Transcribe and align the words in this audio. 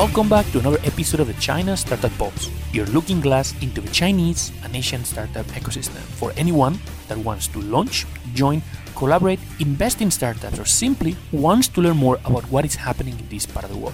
Welcome 0.00 0.30
back 0.30 0.50
to 0.52 0.58
another 0.60 0.78
episode 0.84 1.20
of 1.20 1.26
the 1.26 1.34
China 1.34 1.76
Startup 1.76 2.10
Pulse, 2.16 2.48
your 2.72 2.86
looking 2.86 3.20
glass 3.20 3.52
into 3.60 3.82
the 3.82 3.90
Chinese 3.90 4.50
and 4.64 4.74
Asian 4.74 5.04
startup 5.04 5.44
ecosystem 5.48 6.00
for 6.16 6.32
anyone 6.38 6.78
that 7.08 7.18
wants 7.18 7.48
to 7.48 7.60
launch, 7.60 8.06
join, 8.32 8.62
collaborate, 8.96 9.38
invest 9.58 10.00
in 10.00 10.10
startups, 10.10 10.58
or 10.58 10.64
simply 10.64 11.18
wants 11.32 11.68
to 11.68 11.82
learn 11.82 11.98
more 11.98 12.16
about 12.24 12.44
what 12.50 12.64
is 12.64 12.74
happening 12.74 13.18
in 13.18 13.28
this 13.28 13.44
part 13.44 13.66
of 13.66 13.70
the 13.70 13.76
world. 13.76 13.92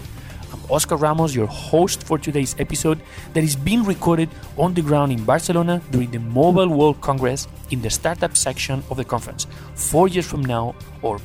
I'm 0.53 0.61
Oscar 0.71 0.95
Ramos, 0.95 1.35
your 1.35 1.49
host 1.49 2.05
for 2.05 2.19
today's 2.19 2.55
episode 2.61 3.01
that 3.33 3.43
is 3.43 3.57
being 3.57 3.83
recorded 3.83 4.29
on 4.57 4.75
the 4.75 4.83
ground 4.83 5.11
in 5.11 5.25
Barcelona 5.25 5.83
during 5.91 6.13
the 6.13 6.21
Mobile 6.21 6.69
World 6.69 7.01
Congress 7.01 7.49
in 7.73 7.83
the 7.83 7.91
startup 7.91 8.37
section 8.37 8.81
of 8.91 8.97
the 8.97 9.05
conference, 9.05 9.49
four 9.75 10.07
years 10.07 10.25
from 10.25 10.45
now, 10.45 10.77
or 11.03 11.19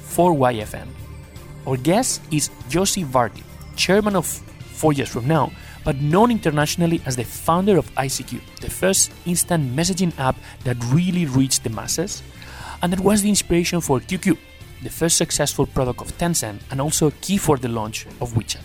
4YFN. 0.00 0.88
Our 1.66 1.76
guest 1.76 2.22
is 2.30 2.48
Yossi 2.70 3.04
Vardi, 3.04 3.42
chairman 3.76 4.16
of 4.16 4.26
Four 4.26 4.92
Years 4.92 5.08
From 5.08 5.26
Now, 5.28 5.52
but 5.84 5.96
known 5.96 6.30
internationally 6.30 7.00
as 7.06 7.16
the 7.16 7.24
founder 7.24 7.76
of 7.76 7.94
ICQ, 7.94 8.40
the 8.60 8.70
first 8.70 9.12
instant 9.26 9.74
messaging 9.76 10.18
app 10.18 10.36
that 10.64 10.76
really 10.92 11.26
reached 11.26 11.62
the 11.62 11.70
masses, 11.70 12.22
and 12.82 12.92
that 12.92 13.00
was 13.00 13.22
the 13.22 13.28
inspiration 13.28 13.80
for 13.80 14.00
QQ, 14.00 14.36
the 14.82 14.90
first 14.90 15.16
successful 15.16 15.66
product 15.66 16.00
of 16.00 16.16
Tencent 16.18 16.60
and 16.70 16.80
also 16.80 17.10
key 17.20 17.38
for 17.38 17.56
the 17.56 17.68
launch 17.68 18.06
of 18.20 18.32
WeChat. 18.34 18.60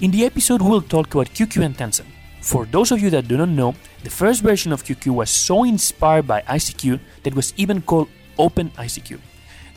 In 0.00 0.10
the 0.10 0.24
episode, 0.24 0.62
we'll 0.62 0.82
talk 0.82 1.14
about 1.14 1.28
QQ 1.28 1.64
and 1.64 1.76
Tencent. 1.76 2.06
For 2.40 2.66
those 2.66 2.92
of 2.92 3.00
you 3.00 3.10
that 3.10 3.26
do 3.26 3.36
not 3.36 3.48
know, 3.48 3.74
the 4.04 4.10
first 4.10 4.42
version 4.42 4.72
of 4.72 4.84
QQ 4.84 5.14
was 5.14 5.30
so 5.30 5.64
inspired 5.64 6.26
by 6.26 6.42
ICQ 6.42 7.00
that 7.24 7.34
was 7.34 7.52
even 7.56 7.82
called 7.82 8.08
Open 8.38 8.70
ICQ. 8.70 9.18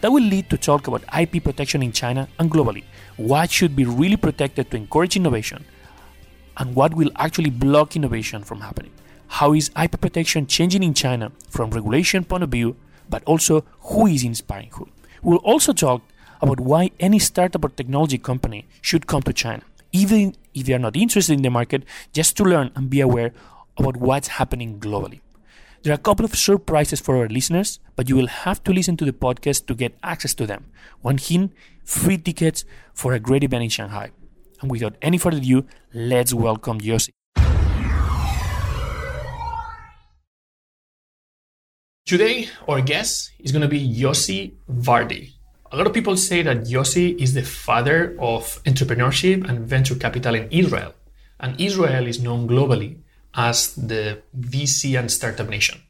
That 0.02 0.12
will 0.12 0.24
lead 0.24 0.50
to 0.50 0.58
talk 0.58 0.88
about 0.88 1.04
IP 1.18 1.44
protection 1.44 1.84
in 1.84 1.92
China 1.92 2.28
and 2.40 2.50
globally. 2.50 2.84
What 3.18 3.52
should 3.52 3.76
be 3.76 3.86
really 3.86 4.18
protected 4.18 4.72
to 4.72 4.78
encourage 4.78 5.16
innovation, 5.16 5.66
and 6.58 6.76
what 6.76 6.94
will 6.96 7.12
actually 7.16 7.52
block 7.52 7.96
innovation 7.96 8.44
from 8.44 8.62
happening. 8.62 8.92
How 9.28 9.54
is 9.54 9.70
IP 9.82 10.02
protection 10.02 10.48
changing 10.48 10.84
in 10.84 10.94
China 10.94 11.32
from 11.50 11.70
regulation 11.70 12.24
point 12.24 12.44
of 12.44 12.50
view, 12.50 12.76
but 13.10 13.24
also 13.26 13.64
who 13.82 14.08
is 14.08 14.24
inspiring 14.24 14.70
who. 14.74 14.90
We'll 15.22 15.38
also 15.38 15.72
talk 15.72 16.02
about 16.42 16.60
why 16.60 16.92
any 17.00 17.20
startup 17.20 17.64
or 17.64 17.70
technology 17.70 18.18
company 18.18 18.66
should 18.82 19.06
come 19.06 19.22
to 19.22 19.34
China, 19.34 19.62
even 19.92 20.36
if 20.54 20.66
they 20.66 20.74
are 20.74 20.80
not 20.80 20.96
interested 20.96 21.34
in 21.34 21.44
the 21.44 21.50
market, 21.50 21.84
just 22.12 22.36
to 22.38 22.44
learn 22.44 22.72
and 22.76 22.90
be 22.90 23.02
aware 23.02 23.34
about 23.78 23.98
what's 23.98 24.30
happening 24.40 24.80
globally. 24.80 25.22
There 25.84 25.92
are 25.92 25.96
a 25.96 25.98
couple 25.98 26.26
of 26.26 26.36
surprises 26.36 27.00
for 27.00 27.18
our 27.18 27.28
listeners, 27.28 27.80
but 27.96 28.08
you 28.08 28.16
will 28.16 28.28
have 28.28 28.64
to 28.66 28.72
listen 28.72 28.98
to 28.98 29.06
the 29.06 29.14
podcast 29.14 29.66
to 29.66 29.74
get 29.74 29.98
access 30.04 30.36
to 30.36 30.46
them. 30.46 30.66
One 31.02 31.18
hint 31.18 31.54
free 31.84 32.20
tickets 32.20 32.66
for 32.94 33.14
a 33.14 33.20
great 33.20 33.44
event 33.44 33.64
in 33.64 33.70
Shanghai. 33.70 34.12
And 34.62 34.70
without 34.70 34.96
any 35.02 35.18
further 35.18 35.38
ado, 35.38 35.66
let's 35.92 36.36
welcome 36.36 36.82
Yossi. 36.82 37.10
Today, 42.06 42.50
our 42.68 42.82
guest 42.82 43.32
is 43.40 43.52
going 43.52 43.64
to 43.64 43.68
be 43.68 43.82
Yossi 43.82 44.54
Vardi. 44.70 45.32
A 45.72 45.78
lot 45.78 45.88
of 45.88 45.94
people 45.94 46.16
say 46.16 46.44
that 46.44 46.66
Yossi 46.66 47.20
is 47.20 47.34
the 47.34 47.42
father 47.42 48.16
of 48.20 48.62
entrepreneurship 48.66 49.50
and 49.50 49.68
venture 49.68 49.96
capital 49.96 50.36
in 50.36 50.48
Israel. 50.52 50.94
And 51.40 51.60
Israel 51.60 52.06
is 52.06 52.22
known 52.22 52.48
globally 52.48 53.00
as 53.36 53.76
the 53.76 54.22
VC 54.38 54.98
and 55.00 55.12
startup 55.12 55.50
nation. 55.50 55.82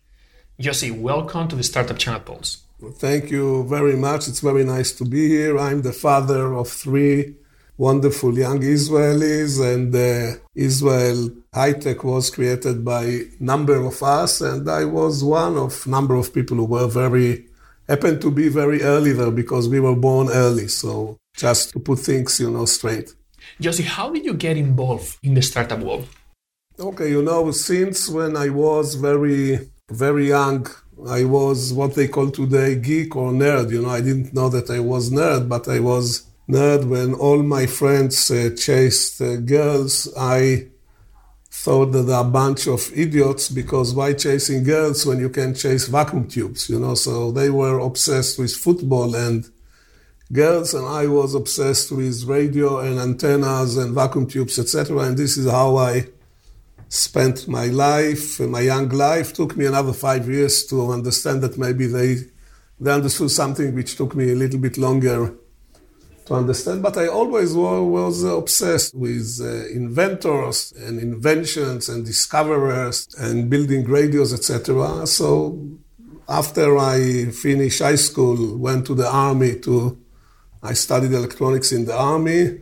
Yossi, 0.59 0.92
welcome 0.92 1.47
to 1.47 1.56
the 1.56 1.64
Startup 1.64 1.97
Channel 1.97 2.22
Pulse. 2.22 2.64
Thank 2.94 3.31
you 3.31 3.64
very 3.67 3.95
much. 3.95 4.28
It's 4.28 4.39
very 4.39 4.64
nice 4.64 4.92
to 4.94 5.06
be 5.06 5.28
here. 5.28 5.58
I'm 5.58 5.81
the 5.81 5.94
father 5.94 6.53
of 6.53 6.67
three 6.69 7.36
wonderful 7.78 8.38
young 8.38 8.59
Israelis, 8.59 9.59
and 9.59 9.96
uh, 9.96 10.40
Israel 10.53 11.31
High 11.53 11.74
Tech 11.74 12.03
was 12.03 12.29
created 12.29 12.85
by 12.85 13.22
number 13.40 13.75
of 13.75 14.02
us, 14.03 14.41
and 14.41 14.69
I 14.69 14.85
was 14.85 15.23
one 15.23 15.58
of 15.58 15.88
number 15.88 16.16
of 16.16 16.34
people 16.34 16.58
who 16.58 16.66
were 16.66 16.88
very 16.88 17.47
happened 17.90 18.22
to 18.22 18.31
be 18.31 18.50
very 18.50 18.84
early 18.84 19.13
there 19.13 19.31
because 19.31 19.68
we 19.68 19.79
were 19.79 19.96
born 19.96 20.29
early. 20.29 20.68
So 20.68 21.18
just 21.35 21.72
to 21.72 21.79
put 21.79 22.00
things, 22.00 22.40
you 22.40 22.52
know, 22.52 22.66
straight. 22.66 23.13
Yossi, 23.59 23.84
how 23.84 24.12
did 24.12 24.25
you 24.25 24.35
get 24.35 24.58
involved 24.58 25.18
in 25.23 25.34
the 25.34 25.41
startup 25.41 25.79
world? 25.79 26.08
Okay, 26.81 27.12
you 27.12 27.22
know, 27.22 27.52
since 27.52 28.09
when 28.09 28.36
I 28.36 28.50
was 28.50 28.96
very, 28.96 29.69
very 29.92 30.30
young, 30.30 30.66
I 31.08 31.25
was 31.25 31.72
what 31.72 31.94
they 31.94 32.08
call 32.08 32.31
today 32.31 32.74
geek 32.74 33.16
or 33.16 33.31
nerd. 33.31 33.69
You 33.69 33.84
know, 33.84 33.90
I 33.90 34.02
didn't 34.02 34.34
know 34.34 34.50
that 34.50 34.72
I 34.72 34.80
was 34.80 35.12
nerd, 35.12 35.47
but 35.47 35.68
I 35.68 35.80
was 35.80 36.25
nerd 36.50 36.86
when 36.90 37.14
all 37.14 37.44
my 37.44 37.68
friends 37.68 38.31
uh, 38.31 38.50
chased 38.58 39.22
uh, 39.22 39.36
girls. 39.36 40.12
I 40.18 40.70
thought 41.52 41.91
that 41.91 42.03
they're 42.03 42.20
a 42.20 42.24
bunch 42.24 42.66
of 42.68 42.91
idiots 42.96 43.47
because 43.50 43.94
why 43.94 44.14
chasing 44.14 44.64
girls 44.64 45.06
when 45.06 45.20
you 45.20 45.30
can 45.30 45.53
chase 45.53 45.88
vacuum 45.88 46.28
tubes? 46.28 46.68
You 46.68 46.80
know, 46.80 46.96
so 46.96 47.31
they 47.31 47.52
were 47.52 47.78
obsessed 47.78 48.40
with 48.40 48.56
football 48.56 49.16
and 49.16 49.47
girls, 50.34 50.74
and 50.74 50.88
I 50.88 51.06
was 51.06 51.36
obsessed 51.36 51.91
with 51.91 52.24
radio 52.24 52.80
and 52.80 52.97
antennas 52.97 53.78
and 53.78 53.94
vacuum 53.94 54.25
tubes, 54.25 54.58
etc. 54.58 54.97
And 54.97 55.16
this 55.16 55.38
is 55.38 55.47
how 55.47 55.78
I 55.78 56.08
spent 56.91 57.47
my 57.47 57.68
life, 57.68 58.40
my 58.41 58.59
young 58.59 58.90
life. 58.90 59.31
Took 59.31 59.56
me 59.56 59.66
another 59.66 59.94
five 59.94 60.29
years 60.29 60.66
to 60.66 60.91
understand 60.91 61.41
that 61.41 61.57
maybe 61.57 61.88
they 61.88 62.18
they 62.79 62.91
understood 62.91 63.31
something 63.31 63.74
which 63.74 63.96
took 63.96 64.13
me 64.13 64.31
a 64.31 64.35
little 64.35 64.59
bit 64.59 64.78
longer 64.78 65.34
to 66.25 66.34
understand. 66.34 66.84
But 66.84 66.97
I 66.97 67.07
always 67.07 67.53
was 67.53 68.24
obsessed 68.24 68.94
with 68.94 69.40
uh, 69.41 69.68
inventors 69.69 70.74
and 70.74 71.00
inventions 71.00 71.88
and 71.88 72.06
discoverers 72.06 73.08
and 73.18 73.50
building 73.50 73.85
radios, 73.85 74.34
etc. 74.34 75.08
So 75.08 75.58
after 76.28 76.78
I 76.78 77.31
finished 77.31 77.81
high 77.81 77.96
school, 77.96 78.58
went 78.58 78.85
to 78.88 78.96
the 78.96 79.08
army 79.08 79.59
to 79.59 79.97
I 80.62 80.73
studied 80.73 81.13
electronics 81.13 81.72
in 81.72 81.85
the 81.85 81.97
army 81.97 82.59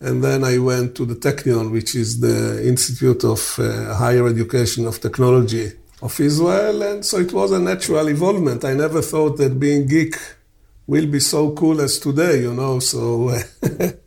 and 0.00 0.24
then 0.24 0.44
I 0.44 0.58
went 0.58 0.94
to 0.96 1.04
the 1.04 1.14
Technion, 1.14 1.70
which 1.70 1.94
is 1.94 2.20
the 2.20 2.66
Institute 2.66 3.22
of 3.24 3.58
uh, 3.58 3.94
Higher 3.94 4.26
Education 4.26 4.86
of 4.86 5.00
Technology 5.00 5.72
of 6.00 6.18
Israel. 6.18 6.82
And 6.82 7.04
so 7.04 7.18
it 7.18 7.32
was 7.32 7.52
a 7.52 7.58
natural 7.58 8.08
evolvement. 8.08 8.64
I 8.64 8.74
never 8.74 9.02
thought 9.02 9.36
that 9.36 9.60
being 9.60 9.86
geek 9.86 10.16
will 10.86 11.06
be 11.06 11.20
so 11.20 11.52
cool 11.52 11.80
as 11.80 11.98
today, 11.98 12.40
you 12.40 12.54
know. 12.54 12.78
So 12.78 13.36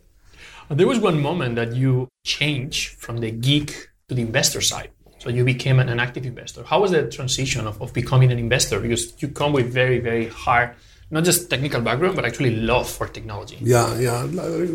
there 0.68 0.86
was 0.86 0.98
one 0.98 1.20
moment 1.20 1.54
that 1.56 1.74
you 1.74 2.08
changed 2.24 2.96
from 2.98 3.18
the 3.18 3.30
geek 3.30 3.88
to 4.08 4.14
the 4.14 4.22
investor 4.22 4.60
side. 4.60 4.90
So 5.20 5.30
you 5.30 5.44
became 5.44 5.78
an, 5.78 6.00
active 6.00 6.26
investor. 6.26 6.64
How 6.64 6.80
was 6.82 6.90
the 6.90 7.08
transition 7.08 7.66
of, 7.66 7.80
of 7.80 7.94
becoming 7.94 8.30
an 8.30 8.38
investor? 8.38 8.78
Because 8.80 9.14
you 9.22 9.28
come 9.28 9.52
with 9.54 9.72
very, 9.72 9.98
very 9.98 10.28
hard 10.28 10.74
not 11.14 11.22
just 11.22 11.48
technical 11.48 11.80
background, 11.80 12.16
but 12.16 12.24
actually 12.24 12.56
love 12.56 12.90
for 12.90 13.06
technology. 13.06 13.56
Yeah, 13.60 13.96
yeah. 14.00 14.26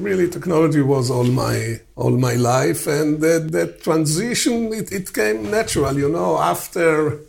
Really, 0.07 0.29
technology 0.29 0.81
was 0.81 1.11
all 1.11 1.25
my 1.25 1.81
all 1.97 2.15
my 2.29 2.35
life, 2.35 2.87
and 2.87 3.19
that, 3.19 3.51
that 3.51 3.83
transition 3.83 4.71
it, 4.73 4.87
it 4.99 5.13
came 5.13 5.51
natural. 5.51 5.93
You 6.03 6.07
know, 6.07 6.39
after 6.53 7.19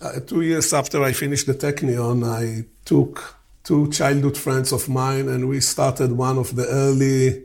uh, 0.00 0.20
two 0.24 0.42
years 0.42 0.72
after 0.72 1.02
I 1.02 1.12
finished 1.12 1.46
the 1.48 1.54
Technion, 1.54 2.18
I 2.24 2.66
took 2.84 3.12
two 3.64 3.90
childhood 3.90 4.38
friends 4.38 4.70
of 4.72 4.88
mine, 4.88 5.28
and 5.28 5.48
we 5.48 5.58
started 5.60 6.12
one 6.12 6.38
of 6.38 6.54
the 6.54 6.66
early 6.84 7.42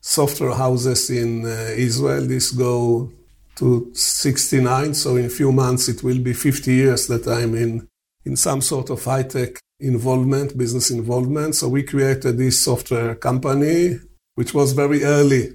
software 0.00 0.54
houses 0.54 1.10
in 1.10 1.46
uh, 1.46 1.88
Israel. 1.88 2.26
This 2.26 2.50
go 2.50 3.12
to 3.60 3.90
69, 3.94 4.94
so 4.94 5.14
in 5.14 5.26
a 5.26 5.36
few 5.40 5.52
months 5.52 5.88
it 5.88 6.02
will 6.02 6.18
be 6.18 6.32
50 6.32 6.72
years 6.72 7.06
that 7.06 7.28
I'm 7.28 7.54
in 7.54 7.88
in 8.26 8.36
some 8.36 8.60
sort 8.60 8.90
of 8.90 9.02
high 9.04 9.22
tech 9.22 9.58
involvement, 9.78 10.58
business 10.58 10.90
involvement. 10.90 11.54
So 11.54 11.68
we 11.68 11.82
created 11.82 12.36
this 12.36 12.60
software 12.60 13.14
company, 13.14 13.98
which 14.34 14.52
was 14.52 14.72
very 14.72 15.04
early 15.04 15.52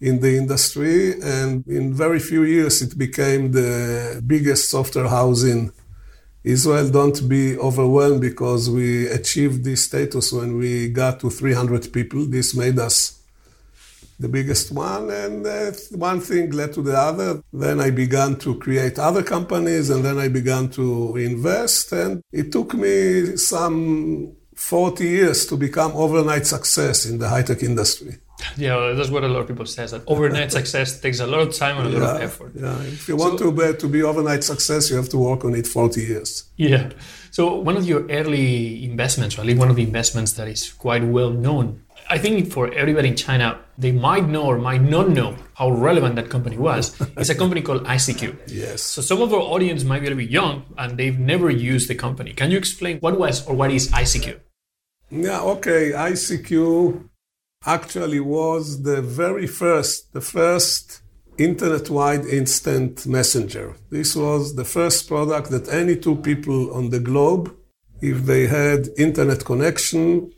in 0.00 0.20
the 0.20 0.36
industry. 0.36 1.20
And 1.20 1.66
in 1.66 1.92
very 1.92 2.18
few 2.18 2.42
years, 2.42 2.82
it 2.82 2.96
became 2.96 3.52
the 3.52 4.22
biggest 4.26 4.70
software 4.70 5.08
house 5.08 5.42
in 5.44 5.70
Israel. 6.42 6.88
Don't 6.90 7.28
be 7.28 7.58
overwhelmed 7.58 8.22
because 8.22 8.70
we 8.70 9.06
achieved 9.08 9.64
this 9.64 9.84
status 9.84 10.32
when 10.32 10.56
we 10.56 10.88
got 10.88 11.20
to 11.20 11.30
300 11.30 11.92
people. 11.92 12.26
This 12.26 12.56
made 12.56 12.78
us 12.78 13.20
the 14.18 14.28
biggest 14.28 14.72
one, 14.72 15.10
and 15.10 15.46
uh, 15.46 15.72
one 15.90 16.20
thing 16.20 16.50
led 16.50 16.72
to 16.74 16.82
the 16.82 16.96
other. 16.96 17.42
Then 17.52 17.80
I 17.80 17.90
began 17.90 18.36
to 18.36 18.58
create 18.58 18.98
other 18.98 19.22
companies, 19.22 19.90
and 19.90 20.04
then 20.04 20.18
I 20.18 20.28
began 20.28 20.68
to 20.70 21.16
invest, 21.16 21.92
and 21.92 22.22
it 22.32 22.52
took 22.52 22.74
me 22.74 23.36
some 23.36 24.32
40 24.54 25.04
years 25.04 25.46
to 25.46 25.56
become 25.56 25.92
overnight 25.92 26.46
success 26.46 27.06
in 27.06 27.18
the 27.18 27.28
high 27.28 27.42
tech 27.42 27.62
industry. 27.62 28.18
Yeah, 28.56 28.92
that's 28.94 29.10
what 29.10 29.24
a 29.24 29.28
lot 29.28 29.40
of 29.40 29.48
people 29.48 29.66
say. 29.66 29.86
That 29.86 30.02
overnight 30.06 30.52
success 30.58 31.00
takes 31.00 31.20
a 31.20 31.26
lot 31.26 31.40
of 31.40 31.54
time 31.54 31.78
and 31.78 31.94
a 31.94 31.98
lot 31.98 32.16
of 32.16 32.22
effort. 32.22 32.52
Yeah, 32.54 32.80
if 32.82 33.08
you 33.08 33.16
want 33.16 33.38
so, 33.38 33.50
to 33.50 33.72
be, 33.72 33.78
to 33.78 33.88
be 33.88 34.02
overnight 34.02 34.44
success, 34.44 34.90
you 34.90 34.96
have 34.96 35.08
to 35.10 35.18
work 35.18 35.44
on 35.44 35.54
it 35.54 35.66
40 35.66 36.00
years. 36.00 36.44
Yeah. 36.56 36.90
So 37.30 37.54
one 37.54 37.76
of 37.76 37.84
your 37.84 38.06
early 38.10 38.84
investments, 38.84 39.36
or 39.38 39.42
at 39.42 39.46
least 39.46 39.58
one 39.58 39.70
of 39.70 39.76
the 39.76 39.82
investments 39.82 40.32
that 40.32 40.48
is 40.48 40.72
quite 40.72 41.04
well 41.04 41.30
known 41.30 41.83
I 42.10 42.18
think 42.18 42.52
for 42.52 42.72
everybody 42.72 43.08
in 43.08 43.16
China, 43.16 43.60
they 43.78 43.92
might 43.92 44.26
know 44.26 44.44
or 44.44 44.58
might 44.58 44.82
not 44.82 45.08
know 45.08 45.36
how 45.54 45.70
relevant 45.70 46.16
that 46.16 46.30
company 46.30 46.58
was. 46.58 46.98
it's 47.16 47.30
a 47.30 47.34
company 47.34 47.62
called 47.62 47.84
ICQ. 47.84 48.38
Yes. 48.48 48.82
So 48.82 49.02
some 49.02 49.22
of 49.22 49.32
our 49.32 49.40
audience 49.40 49.84
might 49.84 50.00
be 50.00 50.06
a 50.06 50.10
little 50.10 50.24
bit 50.24 50.30
young 50.30 50.64
and 50.76 50.98
they've 50.98 51.18
never 51.18 51.50
used 51.50 51.88
the 51.88 51.94
company. 51.94 52.32
Can 52.32 52.50
you 52.50 52.58
explain 52.58 52.98
what 52.98 53.18
was 53.18 53.46
or 53.46 53.54
what 53.54 53.70
is 53.70 53.90
ICQ? 53.90 54.40
Yeah, 55.10 55.40
okay. 55.42 55.92
ICQ 55.92 57.08
actually 57.66 58.20
was 58.20 58.82
the 58.82 59.00
very 59.00 59.46
first, 59.46 60.12
the 60.12 60.20
first 60.20 61.02
internet 61.38 61.90
wide 61.90 62.24
instant 62.26 63.06
messenger. 63.06 63.74
This 63.90 64.14
was 64.14 64.54
the 64.54 64.64
first 64.64 65.08
product 65.08 65.50
that 65.50 65.68
any 65.68 65.96
two 65.96 66.16
people 66.16 66.72
on 66.74 66.90
the 66.90 67.00
globe, 67.00 67.54
if 68.00 68.26
they 68.26 68.46
had 68.46 68.88
internet 68.98 69.44
connection, 69.44 70.30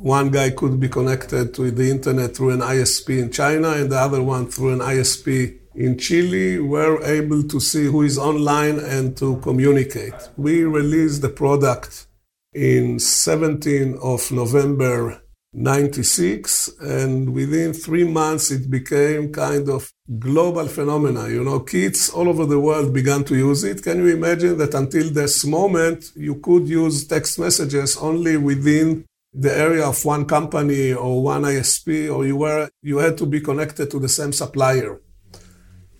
one 0.00 0.30
guy 0.30 0.50
could 0.50 0.80
be 0.80 0.88
connected 0.88 1.54
to 1.54 1.70
the 1.70 1.90
internet 1.90 2.34
through 2.34 2.50
an 2.50 2.60
ISP 2.60 3.18
in 3.18 3.30
China 3.30 3.70
and 3.72 3.92
the 3.92 3.98
other 3.98 4.22
one 4.22 4.50
through 4.50 4.72
an 4.72 4.80
ISP 4.80 5.60
in 5.74 5.98
Chile, 5.98 6.58
were 6.58 7.02
able 7.04 7.42
to 7.44 7.60
see 7.60 7.84
who 7.84 8.02
is 8.02 8.18
online 8.18 8.78
and 8.78 9.16
to 9.16 9.36
communicate. 9.36 10.14
We 10.36 10.64
released 10.64 11.22
the 11.22 11.28
product 11.28 12.06
in 12.52 12.98
17 12.98 13.98
of 14.02 14.30
November 14.32 15.22
96 15.52 16.70
and 16.80 17.32
within 17.32 17.72
three 17.72 18.04
months 18.04 18.50
it 18.50 18.70
became 18.70 19.32
kind 19.32 19.68
of 19.68 19.90
global 20.18 20.66
phenomena. 20.66 21.28
You 21.28 21.44
know 21.44 21.60
kids 21.60 22.08
all 22.08 22.28
over 22.28 22.46
the 22.46 22.60
world 22.60 22.92
began 22.92 23.24
to 23.24 23.36
use 23.36 23.64
it. 23.64 23.82
Can 23.82 23.98
you 23.98 24.08
imagine 24.08 24.58
that 24.58 24.74
until 24.74 25.10
this 25.10 25.44
moment 25.44 26.12
you 26.14 26.36
could 26.36 26.68
use 26.68 27.06
text 27.06 27.38
messages 27.38 27.96
only 27.96 28.36
within 28.36 29.04
the 29.32 29.56
area 29.56 29.86
of 29.86 30.04
one 30.04 30.24
company 30.24 30.92
or 30.92 31.22
one 31.22 31.42
ISP, 31.42 32.12
or 32.12 32.26
you 32.26 32.36
were 32.36 32.68
you 32.82 32.98
had 32.98 33.16
to 33.18 33.26
be 33.26 33.40
connected 33.40 33.90
to 33.90 33.98
the 33.98 34.08
same 34.08 34.32
supplier. 34.32 35.00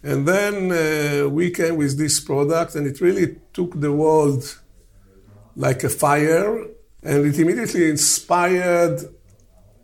And 0.03 0.27
then 0.27 0.73
uh, 0.73 1.29
we 1.29 1.50
came 1.50 1.77
with 1.77 1.99
this 1.99 2.21
product, 2.21 2.75
and 2.75 2.87
it 2.87 3.00
really 3.00 3.37
took 3.53 3.79
the 3.81 3.93
world 3.93 4.59
like 5.55 5.85
a 5.85 5.91
fire, 5.91 6.67
and 7.03 7.27
it 7.27 7.38
immediately 7.38 7.91
inspired 7.91 9.00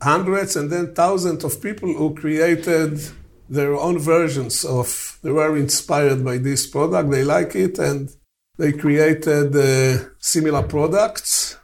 hundreds 0.02 0.56
and 0.56 0.70
then 0.70 0.94
thousands 0.94 1.44
of 1.44 1.62
people 1.62 1.92
who 1.92 2.14
created 2.14 3.00
their 3.48 3.74
own 3.74 3.98
versions 3.98 4.64
of. 4.64 5.18
They 5.22 5.30
were 5.30 5.56
inspired 5.56 6.24
by 6.24 6.38
this 6.38 6.66
product, 6.66 7.10
they 7.10 7.24
like 7.24 7.54
it, 7.54 7.78
and 7.78 8.10
they 8.58 8.72
created 8.72 9.54
uh, 9.54 10.08
similar 10.18 10.62
products 10.62 11.56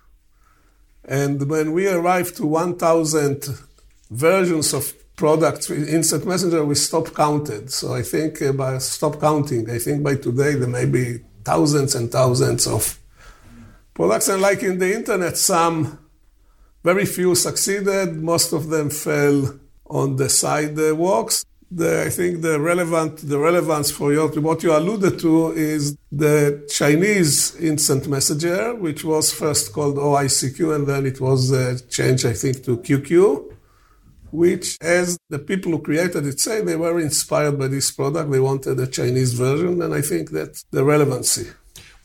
and 1.13 1.47
when 1.51 1.73
we 1.73 1.89
arrived 1.89 2.39
to 2.39 2.47
1,000 2.47 3.45
versions 4.11 4.73
of 4.73 4.95
products 5.15 5.69
in 5.69 5.87
Instant 5.87 6.25
Messenger, 6.27 6.65
we 6.65 6.75
stopped 6.75 7.15
counted. 7.15 7.71
So 7.71 7.93
I 7.93 8.01
think 8.01 8.41
uh, 8.41 8.53
by 8.53 8.79
stop 8.79 9.21
counting, 9.21 9.69
I 9.69 9.77
think 9.77 10.03
by 10.03 10.15
today 10.15 10.55
there 10.55 10.67
may 10.67 10.87
be 10.87 11.19
thousands 11.45 11.95
and 11.95 12.11
thousands 12.11 12.67
of 12.67 12.99
products. 13.93 14.29
And 14.29 14.41
like 14.41 14.63
in 14.63 14.79
the 14.79 14.95
internet, 14.95 15.37
some 15.37 15.99
very 16.83 17.05
few 17.05 17.35
succeeded. 17.35 18.17
Most 18.17 18.55
of 18.55 18.71
them 18.71 18.89
fell 18.89 19.61
on 19.85 20.17
the 20.17 20.31
sidewalks 20.31 21.45
the, 21.75 22.05
I 22.07 22.11
think 22.11 22.43
the 22.43 22.61
relevant 22.61 23.17
the 23.17 23.39
relevance 23.39 23.91
for 23.91 24.13
your, 24.13 24.29
what 24.41 24.63
you 24.63 24.77
alluded 24.77 25.19
to 25.21 25.53
is 25.53 25.97
the 26.11 26.67
Chinese 26.69 27.57
instant 27.57 28.09
messenger, 28.09 28.75
which 28.75 29.05
was 29.05 29.33
first 29.33 29.73
called 29.73 29.97
OICQ 29.97 30.75
and 30.75 30.87
then 30.87 31.07
it 31.07 31.21
was 31.21 31.53
uh, 31.53 31.79
changed, 31.89 32.27
I 32.27 32.35
think, 32.35 32.65
to 32.65 32.77
QQ, 32.79 33.55
which, 34.31 34.77
as 34.81 35.19
the 35.29 35.39
people 35.39 35.73
who 35.73 35.81
created 35.81 36.27
it 36.27 36.41
say, 36.41 36.61
they 36.61 36.77
were 36.77 37.01
inspired 37.01 37.59
by 37.59 37.69
this 37.69 37.91
product. 37.91 38.31
They 38.31 38.41
wanted 38.41 38.79
a 38.81 38.87
Chinese 38.87 39.35
version, 39.35 39.81
and 39.83 39.95
I 39.95 40.03
think 40.03 40.31
that's 40.31 40.65
the 40.71 40.85
relevancy. 40.85 41.49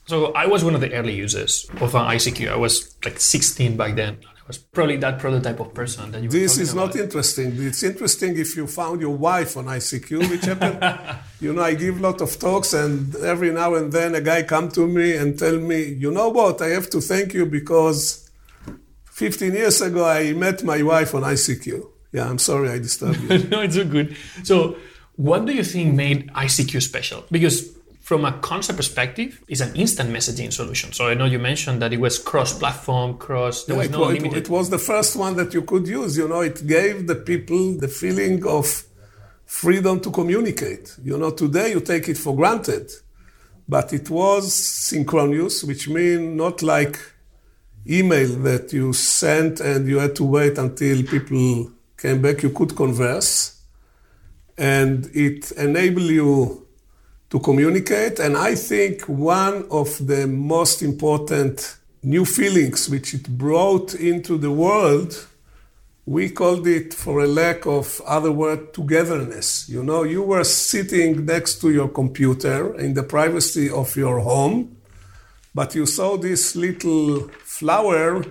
So 0.06 0.32
I 0.34 0.46
was 0.46 0.64
one 0.64 0.76
of 0.76 0.82
the 0.82 0.94
early 0.94 1.14
users 1.14 1.70
of 1.82 1.94
an 1.94 2.06
ICQ. 2.06 2.50
I 2.50 2.56
was 2.56 2.96
like 3.04 3.20
16 3.20 3.76
back 3.76 3.96
then 3.96 4.20
was 4.48 4.58
probably 4.58 4.98
that 4.98 5.20
prototype 5.20 5.60
of 5.60 5.74
person 5.74 6.12
that 6.12 6.24
you. 6.24 6.30
This 6.30 6.58
is 6.58 6.74
not 6.74 6.96
interesting. 6.96 7.54
It's 7.58 7.84
interesting 7.84 8.38
if 8.38 8.56
you 8.56 8.66
found 8.66 9.02
your 9.02 9.16
wife 9.16 9.58
on 9.58 9.66
ICQ, 9.66 10.30
which 10.30 10.46
happened. 10.46 11.20
you 11.42 11.54
know, 11.54 11.62
I 11.62 11.74
give 11.74 12.00
a 12.00 12.02
lot 12.02 12.22
of 12.22 12.40
talks, 12.40 12.74
and 12.74 13.14
every 13.18 13.52
now 13.52 13.76
and 13.76 13.92
then 13.92 14.16
a 14.16 14.22
guy 14.22 14.44
come 14.44 14.70
to 14.70 14.88
me 14.88 15.16
and 15.16 15.38
tell 15.38 15.58
me, 15.58 15.84
you 15.84 16.12
know 16.12 16.30
what, 16.30 16.62
I 16.62 16.70
have 16.70 16.90
to 16.92 17.02
thank 17.02 17.34
you 17.34 17.46
because 17.46 18.30
15 19.12 19.54
years 19.54 19.82
ago 19.82 20.08
I 20.08 20.34
met 20.34 20.64
my 20.64 20.82
wife 20.82 21.14
on 21.14 21.24
ICQ. 21.24 21.86
Yeah, 22.14 22.30
I'm 22.30 22.40
sorry 22.40 22.70
I 22.70 22.78
disturbed 22.78 23.20
you. 23.22 23.38
no, 23.50 23.62
it's 23.62 23.78
all 23.78 23.84
good. 23.84 24.16
So, 24.44 24.78
what 25.18 25.46
do 25.46 25.54
you 25.54 25.64
think 25.64 25.94
made 25.96 26.32
ICQ 26.34 26.82
special? 26.82 27.26
Because 27.30 27.77
from 28.08 28.24
a 28.24 28.32
concept 28.40 28.78
perspective, 28.78 29.44
it's 29.50 29.60
an 29.60 29.76
instant 29.76 30.10
messaging 30.10 30.54
solution. 30.54 30.94
So 30.94 31.10
I 31.10 31.14
know 31.14 31.26
you 31.26 31.40
mentioned 31.40 31.82
that 31.82 31.92
it 31.92 32.00
was 32.00 32.18
cross-platform, 32.18 33.18
cross. 33.18 33.66
There 33.66 33.76
was 33.76 33.90
no 33.90 34.08
it, 34.08 34.22
limited. 34.22 34.44
It 34.44 34.50
was 34.50 34.70
the 34.70 34.78
first 34.78 35.18
one 35.18 35.36
that 35.36 35.54
you 35.54 35.64
could 35.64 35.86
use. 35.86 36.18
You 36.18 36.30
know, 36.30 36.40
it 36.40 36.66
gave 36.66 37.06
the 37.06 37.16
people 37.16 37.74
the 37.74 37.90
feeling 37.90 38.48
of 38.48 38.84
freedom 39.46 40.00
to 40.00 40.10
communicate. 40.10 40.96
You 41.04 41.18
know, 41.18 41.32
today 41.32 41.72
you 41.72 41.82
take 41.82 42.08
it 42.08 42.18
for 42.18 42.34
granted, 42.34 42.90
but 43.68 43.92
it 43.92 44.10
was 44.10 44.54
synchronous, 44.54 45.66
which 45.66 45.90
means 45.90 46.34
not 46.34 46.64
like 46.64 46.98
email 47.90 48.30
that 48.44 48.72
you 48.72 48.94
sent 48.94 49.60
and 49.60 49.86
you 49.86 50.00
had 50.00 50.16
to 50.16 50.24
wait 50.24 50.58
until 50.58 51.04
people 51.04 51.74
came 51.98 52.22
back. 52.22 52.42
You 52.42 52.52
could 52.52 52.74
converse, 52.74 53.64
and 54.58 55.10
it 55.14 55.52
enabled 55.52 56.10
you 56.10 56.67
to 57.30 57.40
communicate. 57.40 58.20
And 58.20 58.38
I 58.38 58.56
think 58.56 59.02
one 59.08 59.68
of 59.70 60.06
the 60.06 60.28
most 60.28 60.82
important 60.82 61.78
new 62.04 62.26
feelings 62.26 62.90
which 62.90 63.14
it 63.14 63.28
brought 63.28 63.94
into 63.96 64.38
the 64.38 64.52
world, 64.52 65.28
we 66.06 66.30
called 66.30 66.66
it, 66.68 66.94
for 66.94 67.20
a 67.20 67.28
lack 67.28 67.66
of 67.66 68.02
other 68.06 68.32
word, 68.32 68.74
togetherness. 68.74 69.68
You 69.68 69.84
know, 69.84 70.04
you 70.04 70.22
were 70.22 70.46
sitting 70.46 71.26
next 71.26 71.60
to 71.62 71.72
your 71.72 71.90
computer 71.90 72.74
in 72.80 72.94
the 72.94 73.04
privacy 73.04 73.70
of 73.70 73.96
your 73.96 74.20
home, 74.20 74.78
but 75.54 75.76
you 75.76 75.86
saw 75.86 76.18
this 76.18 76.56
little 76.56 77.28
flower 77.44 78.24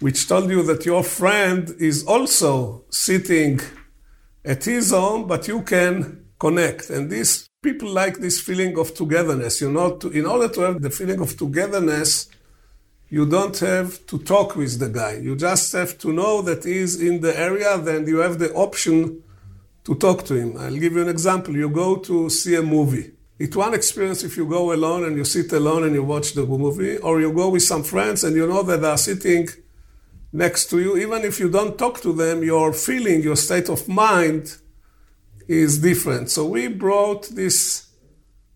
which 0.00 0.26
told 0.26 0.50
you 0.50 0.62
that 0.62 0.86
your 0.86 1.04
friend 1.04 1.74
is 1.78 2.04
also 2.06 2.84
sitting 2.90 3.60
at 4.44 4.64
his 4.64 4.90
home, 4.90 5.28
but 5.28 5.46
you 5.46 5.60
can 5.62 6.24
connect. 6.38 6.88
And 6.88 7.10
this 7.10 7.49
people 7.62 7.90
like 7.90 8.16
this 8.18 8.40
feeling 8.40 8.78
of 8.78 8.94
togetherness. 8.94 9.60
You 9.60 9.70
know, 9.70 9.96
to, 9.96 10.08
in 10.10 10.24
order 10.24 10.48
to 10.48 10.60
have 10.60 10.80
the 10.80 10.88
feeling 10.88 11.20
of 11.20 11.36
togetherness, 11.36 12.28
you 13.10 13.26
don't 13.26 13.58
have 13.58 14.06
to 14.06 14.18
talk 14.18 14.56
with 14.56 14.78
the 14.78 14.88
guy. 14.88 15.16
You 15.16 15.36
just 15.36 15.70
have 15.72 15.98
to 15.98 16.12
know 16.12 16.40
that 16.42 16.64
he's 16.64 17.00
in 17.00 17.20
the 17.20 17.38
area, 17.38 17.76
then 17.76 18.06
you 18.06 18.18
have 18.18 18.38
the 18.38 18.50
option 18.54 19.22
to 19.84 19.94
talk 19.94 20.24
to 20.24 20.34
him. 20.34 20.56
I'll 20.56 20.76
give 20.76 20.94
you 20.94 21.02
an 21.02 21.08
example. 21.08 21.54
You 21.54 21.68
go 21.68 21.96
to 21.96 22.30
see 22.30 22.54
a 22.54 22.62
movie. 22.62 23.12
It's 23.38 23.56
one 23.56 23.74
experience 23.74 24.22
if 24.22 24.36
you 24.36 24.46
go 24.46 24.72
alone 24.72 25.04
and 25.04 25.16
you 25.16 25.24
sit 25.24 25.52
alone 25.52 25.84
and 25.84 25.94
you 25.94 26.04
watch 26.04 26.32
the 26.32 26.46
movie, 26.46 26.96
or 26.98 27.20
you 27.20 27.32
go 27.32 27.50
with 27.50 27.62
some 27.62 27.82
friends 27.82 28.24
and 28.24 28.36
you 28.36 28.46
know 28.46 28.62
that 28.62 28.80
they 28.80 28.88
are 28.88 28.98
sitting 28.98 29.48
next 30.32 30.70
to 30.70 30.78
you. 30.78 30.96
Even 30.96 31.24
if 31.24 31.38
you 31.38 31.50
don't 31.50 31.78
talk 31.78 32.00
to 32.02 32.12
them, 32.14 32.42
your 32.42 32.72
feeling, 32.72 33.22
your 33.22 33.36
state 33.36 33.68
of 33.68 33.86
mind 33.86 34.56
is 35.50 35.80
different. 35.80 36.30
So 36.30 36.46
we 36.46 36.68
brought 36.68 37.28
this 37.30 37.88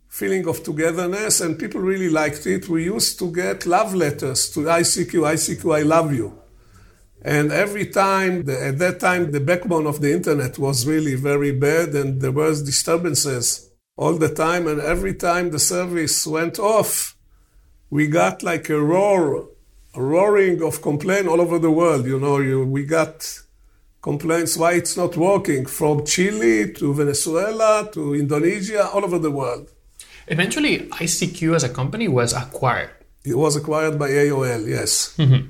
feeling 0.09 0.47
of 0.47 0.63
togetherness 0.63 1.41
and 1.41 1.59
people 1.59 1.81
really 1.81 2.09
liked 2.09 2.47
it. 2.47 2.69
We 2.69 2.85
used 2.85 3.19
to 3.19 3.33
get 3.33 3.67
love 3.67 3.97
letters 3.97 4.49
to 4.51 4.61
ICQ, 4.61 5.13
ICQ, 5.35 5.77
I 5.77 5.83
love 5.83 6.15
you. 6.15 6.39
And 7.21 7.51
every 7.51 7.87
time, 7.87 8.49
at 8.49 8.79
that 8.79 9.01
time, 9.01 9.33
the 9.33 9.41
backbone 9.41 9.89
of 9.89 10.01
the 10.01 10.13
internet 10.13 10.57
was 10.57 10.87
really 10.87 11.17
very 11.17 11.51
bad 11.51 11.89
and 11.97 12.21
there 12.21 12.31
was 12.31 12.63
disturbances 12.63 13.71
all 13.97 14.13
the 14.13 14.33
time. 14.33 14.69
And 14.69 14.81
every 14.81 15.15
time 15.15 15.51
the 15.51 15.59
service 15.59 16.25
went 16.29 16.61
off, 16.61 17.17
we 17.91 18.07
got 18.07 18.45
like 18.45 18.69
a 18.69 18.81
roar, 18.81 19.49
a 19.95 20.03
roaring 20.03 20.63
of 20.63 20.81
complaint 20.81 21.27
all 21.27 21.41
over 21.41 21.59
the 21.59 21.73
world. 21.73 22.07
You 22.07 22.21
know, 22.21 22.39
you, 22.39 22.65
we 22.65 22.85
got 22.85 23.41
complaints 24.05 24.55
why 24.59 24.73
it's 24.75 24.99
not 24.99 25.17
working 25.17 25.65
from 25.65 26.05
Chile 26.05 26.71
to 26.75 26.93
Venezuela 26.93 27.89
to 27.95 28.15
Indonesia, 28.15 28.87
all 28.91 29.03
over 29.03 29.19
the 29.19 29.31
world. 29.31 29.71
Eventually, 30.29 30.81
ICQ 31.05 31.57
as 31.57 31.65
a 31.65 31.71
company 31.71 32.07
was 32.07 32.35
acquired. 32.35 32.91
It 33.25 33.39
was 33.39 33.57
acquired 33.57 33.99
by 33.99 34.11
AOL, 34.11 34.69
yes. 34.69 35.15
Mm-hmm. 35.17 35.49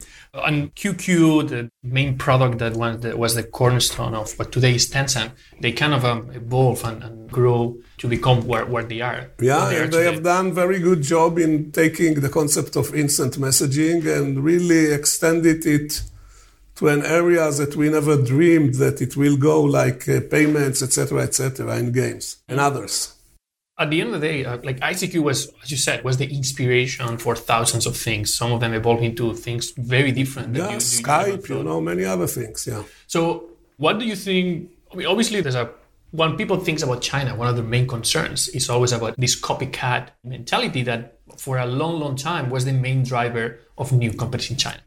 And 0.48 0.72
QQ, 0.76 1.48
the 1.48 1.70
main 1.82 2.16
product 2.16 2.58
that 2.58 2.76
was 2.76 3.34
the, 3.34 3.42
cornerstone 3.42 4.14
of 4.14 4.38
what 4.38 4.52
today 4.52 4.76
is 4.76 4.88
Tencent, 4.88 5.32
they 5.60 5.72
kind 5.72 5.92
of 5.92 6.04
um, 6.04 6.30
evolve 6.30 6.84
and, 6.84 7.02
and, 7.02 7.30
grow 7.30 7.76
to 7.98 8.06
become 8.06 8.46
where, 8.46 8.66
where 8.66 8.84
they 8.84 9.00
are. 9.00 9.30
Yeah, 9.40 9.68
they, 9.68 9.80
are 9.80 9.88
they 9.88 10.04
have 10.04 10.22
done 10.22 10.52
very 10.52 10.78
good 10.78 11.02
job 11.02 11.38
in 11.38 11.72
taking 11.72 12.20
the 12.20 12.28
concept 12.28 12.76
of 12.76 12.94
instant 12.94 13.34
messaging 13.36 14.06
and 14.06 14.44
really 14.44 14.92
extended 14.92 15.66
it 15.66 16.02
to 16.76 16.88
an 16.88 17.04
area 17.04 17.50
that 17.50 17.76
we 17.76 17.88
never 17.88 18.20
dreamed 18.20 18.74
that 18.74 19.00
it 19.00 19.16
will 19.16 19.36
go, 19.36 19.62
like 19.62 20.08
uh, 20.08 20.20
payments, 20.30 20.82
etc., 20.82 21.22
etc., 21.22 21.76
in 21.76 21.92
games 21.92 22.38
and 22.48 22.58
others. 22.60 23.14
At 23.76 23.90
the 23.90 24.00
end 24.00 24.14
of 24.14 24.20
the 24.20 24.28
day, 24.28 24.44
uh, 24.44 24.58
like 24.62 24.78
ICQ 24.80 25.22
was, 25.22 25.52
as 25.62 25.70
you 25.70 25.76
said, 25.76 26.04
was 26.04 26.16
the 26.16 26.32
inspiration 26.32 27.18
for 27.18 27.34
thousands 27.34 27.86
of 27.86 27.96
things. 27.96 28.32
Some 28.32 28.52
of 28.52 28.60
them 28.60 28.72
evolved 28.72 29.02
into 29.02 29.34
things 29.34 29.72
very 29.76 30.12
different. 30.12 30.54
Yeah, 30.54 30.70
you, 30.70 30.76
Skype, 30.76 31.48
you, 31.48 31.58
you 31.58 31.64
know, 31.64 31.80
many 31.80 32.04
other 32.04 32.28
things. 32.28 32.66
Yeah. 32.66 32.84
So, 33.08 33.50
what 33.76 33.98
do 33.98 34.04
you 34.04 34.14
think? 34.14 34.70
I 34.92 34.96
mean, 34.96 35.06
obviously, 35.06 35.40
there's 35.40 35.56
a 35.56 35.70
when 36.14 36.36
people 36.36 36.56
think 36.58 36.80
about 36.80 37.02
China, 37.02 37.34
one 37.34 37.48
of 37.48 37.56
the 37.56 37.62
main 37.64 37.88
concerns 37.88 38.46
is 38.50 38.70
always 38.70 38.92
about 38.92 39.16
this 39.18 39.34
copycat 39.40 40.10
mentality 40.22 40.82
that 40.82 41.18
for 41.36 41.58
a 41.58 41.66
long, 41.66 41.98
long 41.98 42.14
time 42.14 42.50
was 42.50 42.64
the 42.64 42.72
main 42.72 43.02
driver 43.02 43.58
of 43.76 43.90
new 43.90 44.12
companies 44.12 44.48
in 44.48 44.56
China. 44.56 44.78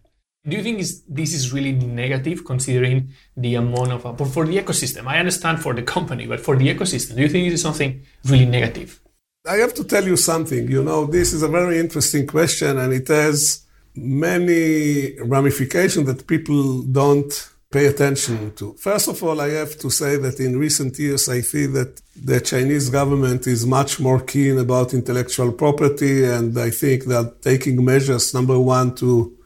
Do 0.48 0.56
you 0.56 0.64
think 0.64 0.78
this 1.10 1.34
is 1.34 1.52
really 1.52 1.74
negative 1.74 2.46
considering 2.46 3.10
the 3.36 3.56
amount 3.56 3.92
of, 3.92 4.02
for 4.34 4.46
the 4.46 4.58
ecosystem? 4.58 5.06
I 5.06 5.20
understand 5.20 5.62
for 5.62 5.74
the 5.74 5.82
company, 5.82 6.26
but 6.26 6.40
for 6.40 6.56
the 6.56 6.68
ecosystem, 6.74 7.16
do 7.18 7.22
you 7.22 7.30
think 7.30 7.48
it 7.48 7.54
is 7.54 7.62
something 7.62 8.02
really 8.26 8.46
negative? 8.46 9.02
I 9.46 9.58
have 9.58 9.74
to 9.76 9.84
tell 9.84 10.06
you 10.06 10.16
something. 10.16 10.70
You 10.70 10.84
know, 10.84 11.06
this 11.06 11.34
is 11.34 11.44
a 11.44 11.48
very 11.48 11.80
interesting 11.80 12.28
question 12.28 12.78
and 12.78 12.94
it 12.94 13.08
has 13.10 13.66
many 13.96 15.20
ramifications 15.20 16.06
that 16.06 16.28
people 16.28 16.84
don't 16.84 17.50
pay 17.70 17.88
attention 17.88 18.54
to. 18.56 18.74
First 18.76 19.10
of 19.10 19.22
all, 19.24 19.42
I 19.42 19.50
have 19.50 19.78
to 19.80 19.90
say 19.90 20.16
that 20.18 20.40
in 20.40 20.58
recent 20.58 20.98
years, 20.98 21.28
I 21.28 21.42
see 21.42 21.66
that 21.66 22.02
the 22.16 22.40
Chinese 22.40 22.90
government 22.90 23.48
is 23.48 23.66
much 23.66 24.00
more 24.00 24.22
keen 24.22 24.58
about 24.58 24.94
intellectual 24.94 25.52
property, 25.52 26.24
and 26.24 26.58
I 26.58 26.70
think 26.70 27.06
they're 27.06 27.32
taking 27.42 27.84
measures, 27.84 28.34
number 28.34 28.58
one, 28.58 28.96
to 28.96 29.37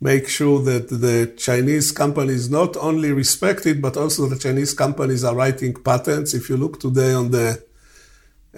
make 0.00 0.28
sure 0.28 0.60
that 0.60 0.88
the 0.88 1.34
Chinese 1.36 1.90
companies 1.90 2.50
not 2.50 2.76
only 2.76 3.12
respect 3.12 3.66
it, 3.66 3.80
but 3.80 3.96
also 3.96 4.26
the 4.26 4.38
Chinese 4.38 4.74
companies 4.74 5.24
are 5.24 5.34
writing 5.34 5.74
patents. 5.74 6.34
If 6.34 6.48
you 6.50 6.56
look 6.56 6.80
today 6.80 7.12
on 7.12 7.30
the 7.30 7.64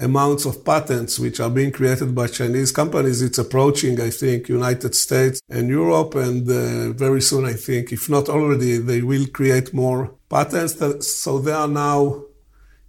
amounts 0.01 0.45
of 0.45 0.65
patents 0.65 1.19
which 1.19 1.41
are 1.41 1.51
being 1.51 1.73
created 1.73 2.15
by 2.15 2.27
Chinese 2.27 2.73
companies, 2.73 3.23
it's 3.23 3.39
approaching, 3.39 4.01
I 4.01 4.11
think, 4.11 4.49
United 4.49 4.95
States 4.95 5.41
and 5.49 5.69
Europe. 5.69 6.15
And 6.15 6.49
uh, 6.49 6.93
very 6.93 7.21
soon, 7.21 7.45
I 7.45 7.55
think, 7.55 7.93
if 7.93 8.09
not 8.09 8.29
already, 8.29 8.79
they 8.79 9.03
will 9.03 9.27
create 9.27 9.73
more 9.73 10.15
patents. 10.29 10.75
That, 10.75 11.05
so 11.05 11.39
they 11.39 11.53
are 11.53 11.69
now 11.69 12.25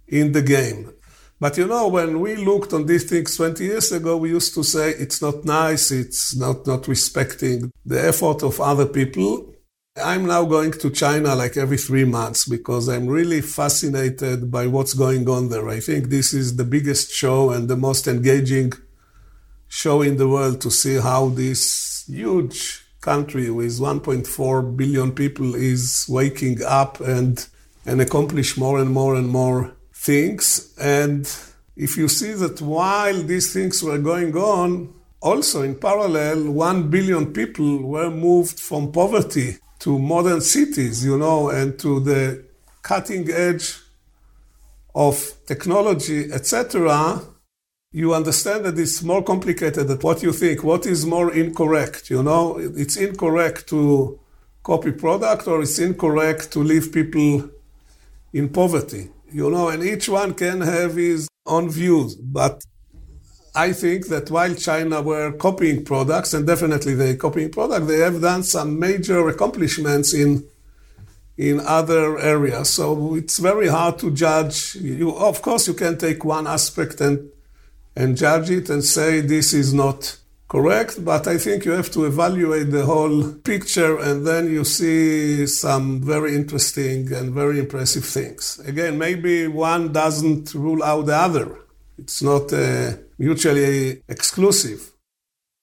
in 0.08 0.32
the 0.32 0.42
game. 0.42 0.92
But 1.40 1.56
you 1.56 1.66
know, 1.66 1.88
when 1.88 2.20
we 2.20 2.36
looked 2.36 2.74
on 2.74 2.84
these 2.84 3.08
things 3.08 3.34
20 3.34 3.64
years 3.64 3.90
ago, 3.92 4.18
we 4.18 4.28
used 4.28 4.52
to 4.54 4.62
say 4.62 4.90
it's 4.90 5.22
not 5.22 5.46
nice, 5.46 5.90
it's 5.90 6.36
not, 6.36 6.66
not 6.66 6.86
respecting 6.86 7.72
the 7.86 8.06
effort 8.08 8.42
of 8.42 8.60
other 8.60 8.84
people. 8.84 9.54
I'm 9.96 10.26
now 10.26 10.44
going 10.44 10.72
to 10.72 10.90
China 10.90 11.34
like 11.34 11.56
every 11.56 11.78
three 11.78 12.04
months 12.04 12.46
because 12.46 12.88
I'm 12.88 13.06
really 13.06 13.40
fascinated 13.40 14.50
by 14.50 14.66
what's 14.66 14.92
going 14.92 15.28
on 15.30 15.48
there. 15.48 15.68
I 15.68 15.80
think 15.80 16.08
this 16.10 16.34
is 16.34 16.56
the 16.56 16.64
biggest 16.64 17.10
show 17.10 17.50
and 17.50 17.68
the 17.68 17.76
most 17.76 18.06
engaging 18.06 18.74
show 19.66 20.02
in 20.02 20.18
the 20.18 20.28
world 20.28 20.60
to 20.60 20.70
see 20.70 20.96
how 20.96 21.30
this 21.30 22.04
huge 22.06 22.84
country 23.00 23.50
with 23.50 23.80
1.4 23.80 24.76
billion 24.76 25.12
people 25.12 25.54
is 25.54 26.04
waking 26.06 26.62
up 26.62 27.00
and, 27.00 27.48
and 27.86 28.00
accomplish 28.02 28.58
more 28.58 28.78
and 28.78 28.90
more 28.90 29.14
and 29.14 29.28
more 29.28 29.74
things. 30.00 30.74
And 30.80 31.30
if 31.76 31.96
you 31.96 32.08
see 32.08 32.32
that 32.32 32.60
while 32.60 33.22
these 33.22 33.52
things 33.52 33.82
were 33.82 33.98
going 33.98 34.34
on, 34.36 34.94
also 35.20 35.62
in 35.62 35.74
parallel, 35.74 36.50
1 36.50 36.90
billion 36.90 37.32
people 37.32 37.82
were 37.82 38.10
moved 38.10 38.58
from 38.58 38.92
poverty 38.92 39.58
to 39.80 39.98
modern 39.98 40.40
cities, 40.40 41.04
you 41.04 41.18
know, 41.18 41.50
and 41.50 41.78
to 41.78 42.00
the 42.00 42.44
cutting 42.82 43.30
edge 43.30 43.78
of 44.94 45.34
technology, 45.46 46.32
etc., 46.32 47.20
you 47.92 48.14
understand 48.14 48.64
that 48.64 48.78
it's 48.78 49.02
more 49.02 49.22
complicated 49.22 49.88
than 49.88 49.98
what 49.98 50.22
you 50.22 50.32
think. 50.32 50.62
What 50.62 50.86
is 50.86 51.04
more 51.04 51.32
incorrect? 51.34 52.08
You 52.08 52.22
know, 52.22 52.56
it's 52.56 52.96
incorrect 52.96 53.68
to 53.70 54.18
copy 54.62 54.92
product 54.92 55.48
or 55.48 55.62
it's 55.62 55.78
incorrect 55.78 56.52
to 56.52 56.60
leave 56.60 56.92
people 56.92 57.50
in 58.32 58.48
poverty. 58.48 59.10
You 59.32 59.50
know, 59.50 59.68
and 59.68 59.82
each 59.82 60.08
one 60.08 60.34
can 60.34 60.60
have 60.60 60.96
his 60.96 61.28
own 61.46 61.70
views. 61.70 62.16
But 62.16 62.64
I 63.54 63.72
think 63.72 64.08
that 64.08 64.30
while 64.30 64.54
China 64.54 65.02
were 65.02 65.32
copying 65.32 65.84
products, 65.84 66.34
and 66.34 66.46
definitely 66.46 66.94
they 66.94 67.16
copying 67.16 67.50
products, 67.50 67.86
they 67.86 67.98
have 67.98 68.20
done 68.20 68.42
some 68.42 68.78
major 68.78 69.28
accomplishments 69.28 70.14
in 70.14 70.44
in 71.36 71.58
other 71.60 72.18
areas. 72.18 72.68
So 72.70 73.14
it's 73.14 73.38
very 73.38 73.68
hard 73.68 73.98
to 74.00 74.10
judge. 74.10 74.74
You, 74.74 75.16
of 75.16 75.40
course, 75.40 75.66
you 75.68 75.74
can 75.74 75.96
take 75.96 76.24
one 76.24 76.46
aspect 76.46 77.00
and 77.00 77.30
and 77.96 78.16
judge 78.16 78.50
it 78.50 78.70
and 78.70 78.84
say 78.84 79.20
this 79.20 79.52
is 79.52 79.74
not 79.74 80.19
correct, 80.50 81.02
but 81.04 81.28
I 81.28 81.38
think 81.38 81.64
you 81.64 81.70
have 81.70 81.90
to 81.92 82.04
evaluate 82.04 82.72
the 82.72 82.84
whole 82.84 83.32
picture 83.50 83.96
and 83.98 84.26
then 84.26 84.50
you 84.50 84.64
see 84.64 85.46
some 85.46 86.02
very 86.02 86.34
interesting 86.34 87.12
and 87.12 87.32
very 87.32 87.60
impressive 87.60 88.04
things. 88.04 88.60
Again, 88.66 88.98
maybe 88.98 89.46
one 89.46 89.92
doesn't 89.92 90.52
rule 90.52 90.82
out 90.82 91.06
the 91.06 91.16
other. 91.16 91.56
It's 91.96 92.20
not 92.20 92.52
uh, 92.52 92.94
mutually 93.16 94.02
exclusive. 94.08 94.92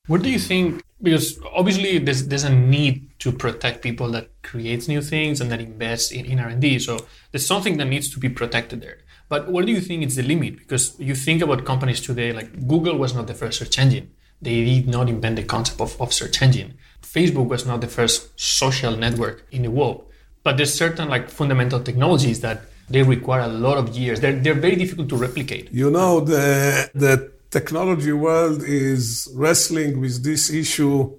What 0.07 0.21
do 0.21 0.29
you 0.29 0.39
think? 0.39 0.81
Because 1.01 1.37
obviously 1.53 1.99
there's, 1.99 2.25
there's 2.27 2.45
a 2.45 2.55
need 2.55 3.09
to 3.19 3.33
protect 3.33 3.83
people 3.83 4.09
that 4.11 4.29
creates 4.41 4.87
new 4.87 5.01
things 5.01 5.41
and 5.41 5.51
that 5.51 5.59
invests 5.59 6.11
in, 6.11 6.25
in 6.25 6.39
R&D. 6.39 6.79
So 6.79 6.97
there's 7.31 7.45
something 7.45 7.75
that 7.77 7.85
needs 7.85 8.09
to 8.11 8.19
be 8.19 8.29
protected 8.29 8.81
there. 8.81 8.99
But 9.27 9.51
what 9.51 9.65
do 9.65 9.73
you 9.73 9.81
think 9.81 10.05
is 10.05 10.15
the 10.15 10.23
limit? 10.23 10.59
Because 10.59 10.97
you 10.97 11.13
think 11.13 11.41
about 11.41 11.65
companies 11.65 11.99
today, 11.99 12.31
like 12.31 12.65
Google 12.65 12.97
was 12.97 13.13
not 13.13 13.27
the 13.27 13.33
first 13.33 13.59
search 13.59 13.77
engine. 13.77 14.13
They 14.41 14.63
did 14.63 14.87
not 14.87 15.09
invent 15.09 15.35
the 15.37 15.43
concept 15.43 15.81
of, 15.81 15.99
of 16.01 16.13
search 16.13 16.41
engine. 16.41 16.77
Facebook 17.01 17.47
was 17.47 17.65
not 17.65 17.81
the 17.81 17.87
first 17.87 18.39
social 18.39 18.95
network 18.95 19.45
in 19.51 19.63
the 19.63 19.71
world. 19.71 20.05
But 20.43 20.57
there's 20.57 20.73
certain 20.73 21.09
like 21.09 21.29
fundamental 21.29 21.79
technologies 21.79 22.41
that 22.41 22.61
they 22.89 23.03
require 23.03 23.41
a 23.41 23.47
lot 23.47 23.77
of 23.77 23.95
years. 23.95 24.19
They're, 24.19 24.33
they're 24.33 24.53
very 24.53 24.75
difficult 24.75 25.09
to 25.09 25.17
replicate. 25.17 25.71
You 25.71 25.89
know, 25.89 26.21
the, 26.21 26.89
the 26.93 27.31
technology 27.49 28.13
world 28.13 28.63
is 28.63 29.27
wrestling 29.35 29.99
with 29.99 30.23
this 30.23 30.49
issue. 30.49 31.17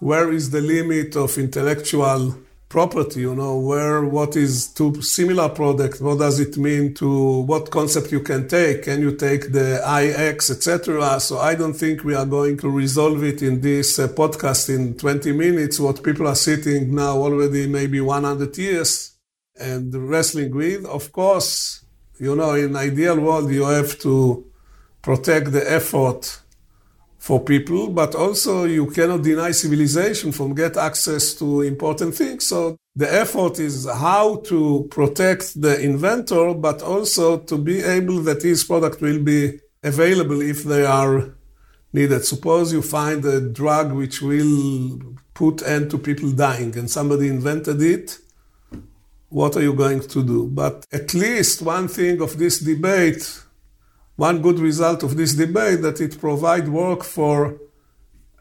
Where 0.00 0.32
is 0.32 0.50
the 0.50 0.60
limit 0.60 1.16
of 1.16 1.38
intellectual 1.38 2.36
property? 2.72 3.20
You 3.20 3.34
know, 3.34 3.58
where, 3.58 4.02
what 4.02 4.34
is 4.34 4.68
to 4.78 5.02
similar 5.02 5.50
product? 5.50 6.00
What 6.00 6.18
does 6.18 6.40
it 6.40 6.56
mean 6.56 6.94
to 6.94 7.42
what 7.42 7.70
concept 7.70 8.10
you 8.10 8.20
can 8.20 8.48
take? 8.48 8.84
Can 8.84 9.02
you 9.02 9.14
take 9.14 9.52
the 9.52 9.68
IX, 10.00 10.50
etc.? 10.50 11.20
So 11.20 11.38
I 11.38 11.54
don't 11.54 11.74
think 11.74 12.02
we 12.02 12.14
are 12.14 12.24
going 12.24 12.56
to 12.58 12.70
resolve 12.70 13.22
it 13.22 13.42
in 13.42 13.60
this 13.60 13.98
uh, 13.98 14.08
podcast 14.08 14.74
in 14.74 14.96
20 14.96 15.32
minutes. 15.32 15.78
What 15.78 16.02
people 16.02 16.26
are 16.26 16.34
sitting 16.34 16.94
now 16.94 17.18
already 17.18 17.66
maybe 17.66 18.00
100 18.00 18.56
years 18.56 19.16
and 19.60 19.94
wrestling 19.94 20.54
with. 20.54 20.86
Of 20.86 21.12
course, 21.12 21.84
you 22.18 22.34
know, 22.34 22.54
in 22.54 22.74
ideal 22.74 23.20
world, 23.20 23.50
you 23.50 23.64
have 23.64 23.98
to 24.00 24.46
protect 25.02 25.52
the 25.52 25.70
effort 25.70 26.41
for 27.22 27.38
people, 27.38 27.88
but 27.88 28.16
also 28.16 28.64
you 28.64 28.90
cannot 28.90 29.22
deny 29.22 29.52
civilization 29.52 30.32
from 30.32 30.56
get 30.56 30.76
access 30.76 31.34
to 31.34 31.60
important 31.60 32.12
things. 32.16 32.48
So 32.48 32.76
the 32.96 33.08
effort 33.14 33.60
is 33.60 33.88
how 33.88 34.38
to 34.50 34.88
protect 34.90 35.60
the 35.62 35.80
inventor, 35.80 36.52
but 36.52 36.82
also 36.82 37.38
to 37.38 37.56
be 37.56 37.80
able 37.80 38.18
that 38.22 38.42
his 38.42 38.64
product 38.64 39.00
will 39.00 39.22
be 39.22 39.60
available 39.84 40.42
if 40.42 40.64
they 40.64 40.84
are 40.84 41.36
needed. 41.92 42.24
Suppose 42.24 42.72
you 42.72 42.82
find 42.82 43.24
a 43.24 43.40
drug 43.40 43.92
which 43.92 44.20
will 44.20 44.98
put 45.32 45.62
end 45.62 45.92
to 45.92 45.98
people 45.98 46.32
dying 46.32 46.76
and 46.76 46.90
somebody 46.90 47.28
invented 47.28 47.80
it 47.82 48.18
what 49.28 49.56
are 49.56 49.62
you 49.62 49.72
going 49.72 50.00
to 50.00 50.22
do? 50.22 50.46
But 50.46 50.86
at 50.92 51.14
least 51.14 51.62
one 51.62 51.88
thing 51.88 52.20
of 52.20 52.36
this 52.36 52.60
debate, 52.60 53.42
one 54.16 54.42
good 54.42 54.58
result 54.58 55.02
of 55.02 55.16
this 55.16 55.34
debate, 55.34 55.82
that 55.82 56.00
it 56.00 56.20
provide 56.20 56.68
work 56.68 57.02
for 57.02 57.58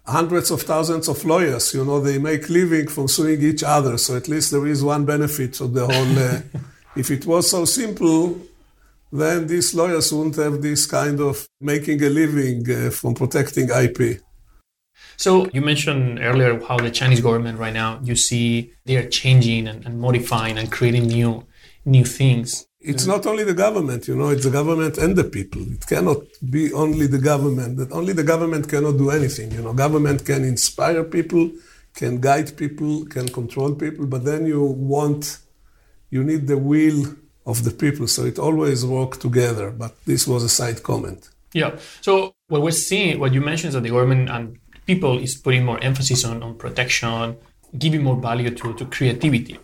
hundreds 0.05 0.51
of 0.51 0.61
thousands 0.63 1.07
of 1.07 1.23
lawyers. 1.25 1.73
You 1.73 1.85
know, 1.85 1.99
they 1.99 2.17
make 2.17 2.49
living 2.49 2.87
from 2.87 3.07
suing 3.07 3.41
each 3.41 3.63
other. 3.63 3.97
So 3.97 4.15
at 4.17 4.27
least 4.27 4.51
there 4.51 4.67
is 4.67 4.83
one 4.83 5.05
benefit 5.05 5.59
of 5.61 5.73
the 5.73 5.87
whole. 5.87 6.19
Uh, 6.19 6.41
if 6.95 7.09
it 7.11 7.25
was 7.25 7.49
so 7.49 7.65
simple, 7.65 8.39
then 9.11 9.47
these 9.47 9.73
lawyers 9.73 10.11
wouldn't 10.13 10.37
have 10.37 10.61
this 10.61 10.85
kind 10.85 11.19
of 11.19 11.47
making 11.59 12.01
a 12.03 12.09
living 12.09 12.69
uh, 12.69 12.89
from 12.89 13.13
protecting 13.13 13.69
IP. 13.69 14.21
So 15.17 15.47
you 15.53 15.61
mentioned 15.61 16.19
earlier 16.19 16.59
how 16.63 16.77
the 16.77 16.89
Chinese 16.89 17.21
government 17.21 17.59
right 17.59 17.73
now 17.73 17.99
you 18.03 18.15
see 18.15 18.73
they 18.85 18.95
are 18.97 19.07
changing 19.07 19.67
and, 19.67 19.85
and 19.85 19.99
modifying 19.99 20.57
and 20.57 20.71
creating 20.71 21.07
new 21.07 21.45
new 21.85 22.05
things. 22.05 22.65
It's 22.83 23.05
not 23.05 23.27
only 23.27 23.43
the 23.43 23.53
government, 23.53 24.07
you 24.07 24.15
know, 24.15 24.29
it's 24.29 24.43
the 24.43 24.49
government 24.49 24.97
and 24.97 25.15
the 25.15 25.23
people. 25.23 25.61
It 25.61 25.85
cannot 25.85 26.23
be 26.49 26.73
only 26.73 27.05
the 27.05 27.19
government. 27.19 27.77
That 27.77 27.91
only 27.91 28.13
the 28.13 28.23
government 28.23 28.67
cannot 28.67 28.97
do 28.97 29.11
anything. 29.11 29.51
You 29.51 29.61
know, 29.61 29.73
government 29.73 30.25
can 30.25 30.43
inspire 30.43 31.03
people, 31.03 31.51
can 31.93 32.19
guide 32.19 32.57
people, 32.57 33.05
can 33.05 33.27
control 33.29 33.75
people, 33.75 34.07
but 34.07 34.25
then 34.25 34.47
you 34.47 34.63
want, 34.63 35.37
you 36.09 36.23
need 36.23 36.47
the 36.47 36.57
will 36.57 37.15
of 37.45 37.63
the 37.63 37.71
people. 37.71 38.07
So 38.07 38.25
it 38.25 38.39
always 38.39 38.83
work 38.83 39.19
together. 39.19 39.69
But 39.69 39.95
this 40.05 40.27
was 40.27 40.43
a 40.43 40.49
side 40.49 40.81
comment. 40.81 41.29
Yeah. 41.53 41.77
So 42.01 42.33
what 42.47 42.63
we're 42.63 42.71
seeing, 42.71 43.19
what 43.19 43.31
you 43.33 43.41
mentioned 43.41 43.69
is 43.69 43.73
that 43.75 43.83
the 43.83 43.89
government 43.89 44.29
and 44.29 44.57
people 44.87 45.19
is 45.19 45.35
putting 45.35 45.65
more 45.65 45.79
emphasis 45.83 46.25
on, 46.25 46.41
on 46.41 46.55
protection, 46.55 47.37
giving 47.77 48.03
more 48.03 48.15
value 48.15 48.49
to, 48.55 48.73
to 48.73 48.85
creativity. 48.85 49.59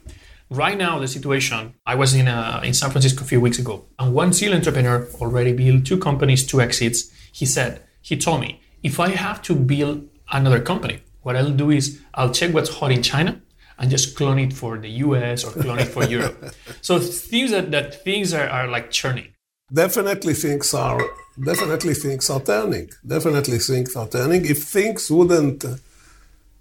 Right 0.49 0.77
now, 0.77 0.97
the 0.99 1.07
situation, 1.07 1.73
I 1.85 1.95
was 1.95 2.13
in, 2.13 2.27
a, 2.27 2.61
in 2.63 2.73
San 2.73 2.89
Francisco 2.91 3.23
a 3.23 3.27
few 3.27 3.41
weeks 3.41 3.59
ago, 3.59 3.85
and 3.99 4.13
one 4.13 4.31
serial 4.31 4.55
entrepreneur 4.55 5.07
already 5.15 5.51
built 5.51 5.85
two 5.85 5.97
companies, 5.97 6.45
two 6.45 6.61
exits. 6.61 7.11
He 7.33 7.45
said, 7.45 7.81
he 8.01 8.15
told 8.15 8.41
me, 8.41 8.61
if 8.81 8.99
I 8.99 9.09
have 9.09 9.41
to 9.43 9.55
build 9.55 10.07
another 10.31 10.61
company, 10.61 11.01
what 11.21 11.35
I'll 11.35 11.51
do 11.51 11.71
is 11.71 11.99
I'll 12.13 12.31
check 12.31 12.53
what's 12.53 12.69
hot 12.69 12.91
in 12.91 13.03
China 13.03 13.41
and 13.77 13.91
just 13.91 14.15
clone 14.15 14.39
it 14.39 14.53
for 14.53 14.77
the 14.77 14.89
US 14.89 15.43
or 15.43 15.51
clone 15.51 15.79
it 15.79 15.89
for 15.89 16.03
Europe. 16.15 16.53
So 16.81 16.99
seems 16.99 17.51
that, 17.51 17.71
that 17.71 18.03
things 18.05 18.33
are, 18.33 18.47
are 18.47 18.67
like 18.67 18.91
churning. 18.91 19.33
Definitely 19.71 20.33
things 20.33 20.73
are 20.73 21.01
definitely 21.43 21.93
things 21.93 22.29
are 22.29 22.39
turning. 22.39 22.89
Definitely 23.05 23.59
things 23.59 23.95
are 23.97 24.07
turning. 24.07 24.45
If 24.45 24.63
things 24.63 25.11
wouldn't 25.11 25.65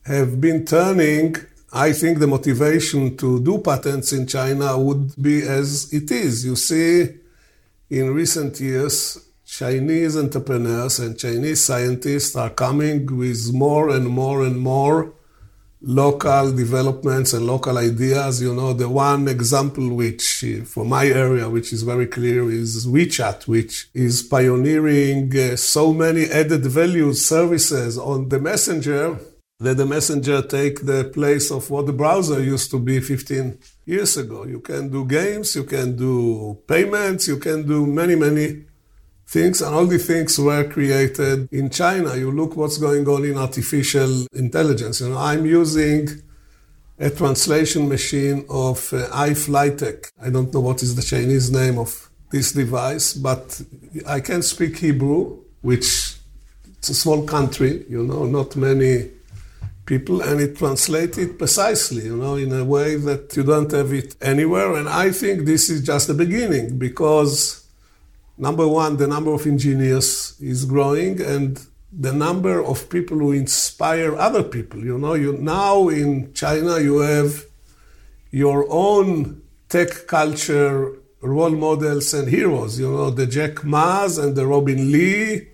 have 0.05 0.41
been 0.41 0.65
turning, 0.65 1.37
I 1.73 1.93
think 1.93 2.19
the 2.19 2.27
motivation 2.27 3.17
to 3.17 3.41
do 3.41 3.59
patents 3.59 4.13
in 4.13 4.27
China 4.27 4.79
would 4.79 5.21
be 5.21 5.43
as 5.43 5.93
it 5.93 6.11
is. 6.11 6.45
You 6.45 6.57
see, 6.57 7.09
in 7.91 8.15
recent 8.15 8.61
years, 8.61 9.19
Chinese 9.45 10.17
entrepreneurs 10.17 10.99
and 10.99 11.19
Chinese 11.19 11.65
scientists 11.65 12.37
are 12.37 12.51
coming 12.51 13.07
with 13.17 13.53
more 13.53 13.91
and 13.91 14.09
more 14.09 14.45
and 14.45 14.59
more 14.59 15.13
local 15.81 16.53
developments 16.53 17.33
and 17.33 17.47
local 17.47 17.79
ideas. 17.79 18.43
You 18.43 18.55
know, 18.55 18.73
the 18.73 18.89
one 18.89 19.29
example 19.29 19.95
which, 19.95 20.45
for 20.65 20.85
my 20.85 21.07
area, 21.07 21.49
which 21.49 21.73
is 21.73 21.83
very 21.83 22.07
clear, 22.07 22.51
is 22.51 22.87
WeChat, 22.87 23.47
which 23.47 23.89
is 23.95 24.23
pioneering 24.23 25.37
uh, 25.37 25.57
so 25.57 25.93
many 25.93 26.25
added 26.27 26.65
value 26.67 27.13
services 27.13 27.99
on 27.99 28.29
the 28.29 28.41
messenger 28.41 29.19
that 29.59 29.77
the 29.79 29.87
messenger 29.87 30.43
take 30.43 30.85
the 30.85 31.05
place 31.15 31.51
of 31.51 31.71
what 31.71 31.87
the 31.87 31.93
browser 31.93 32.43
used 32.43 32.71
to 32.71 32.79
be 32.79 33.01
15 33.01 33.59
years 33.87 34.17
ago. 34.17 34.45
You 34.45 34.61
can 34.61 34.91
do 34.91 35.07
games, 35.07 35.55
you 35.55 35.65
can 35.65 35.97
do 35.97 36.59
payments, 36.67 37.27
you 37.27 37.39
can 37.39 37.67
do 37.67 37.87
many, 37.87 38.17
many 38.17 38.65
things, 39.27 39.63
and 39.63 39.75
all 39.75 39.87
the 39.87 39.99
things 39.99 40.39
were 40.39 40.65
created 40.65 41.49
in 41.51 41.71
China. 41.71 42.17
You 42.17 42.31
look 42.31 42.55
what's 42.55 42.77
going 42.77 43.09
on 43.09 43.25
in 43.25 43.39
artificial 43.39 44.27
intelligence. 44.35 45.01
You 45.01 45.09
know, 45.09 45.19
I'm 45.19 45.47
using 45.47 46.09
a 46.99 47.09
translation 47.09 47.89
machine 47.89 48.45
of 48.51 48.93
uh, 48.93 49.09
iFlytek. 49.09 50.11
I 50.23 50.29
don't 50.29 50.53
know 50.53 50.61
what 50.61 50.83
is 50.83 50.95
the 50.97 51.03
Chinese 51.03 51.51
name 51.51 51.79
of 51.79 52.11
this 52.31 52.53
device, 52.53 53.15
but 53.15 53.63
I 54.07 54.21
can 54.21 54.43
speak 54.43 54.79
Hebrew, 54.79 55.39
which 55.63 56.17
it's 56.79 56.91
a 56.91 56.95
small 56.95 57.25
country, 57.25 57.87
you 57.89 58.03
know, 58.03 58.27
not 58.27 58.55
many 58.55 59.16
people, 59.87 60.21
and 60.21 60.41
it 60.41 60.57
translated 60.57 61.39
precisely, 61.39 62.05
you 62.05 62.17
know, 62.17 62.35
in 62.35 62.53
a 62.53 62.65
way 62.65 62.97
that 62.97 63.37
you 63.37 63.45
don't 63.45 63.71
have 63.73 63.93
it 63.93 64.17
anywhere. 64.21 64.75
And 64.75 64.89
I 64.89 65.13
think 65.13 65.47
this 65.47 65.71
is 65.71 65.83
just 65.83 66.09
the 66.09 66.15
beginning 66.15 66.79
because 66.79 67.67
number 68.37 68.67
one, 68.67 68.97
the 68.97 69.07
number 69.07 69.33
of 69.33 69.47
engineers 69.47 70.37
is 70.41 70.65
growing 70.65 71.21
and 71.23 71.65
the 71.93 72.13
number 72.13 72.63
of 72.63 72.91
people 72.91 73.19
who 73.19 73.33
inspire 73.33 74.15
other 74.17 74.43
people. 74.43 74.85
You 74.85 74.99
know, 74.99 75.15
you 75.15 75.33
now 75.39 75.89
in 75.89 76.35
China 76.35 76.79
you 76.79 76.99
have 76.99 77.45
your 78.31 78.67
own 78.69 79.43
tech 79.69 80.07
culture 80.07 80.93
role 81.23 81.51
models 81.51 82.13
and 82.13 82.29
heroes. 82.29 82.79
You 82.79 82.91
know, 82.91 83.11
the 83.11 83.27
Jack 83.27 83.65
Ma's 83.65 84.19
and 84.19 84.37
the 84.37 84.47
Robin 84.47 84.93
Li 84.93 85.49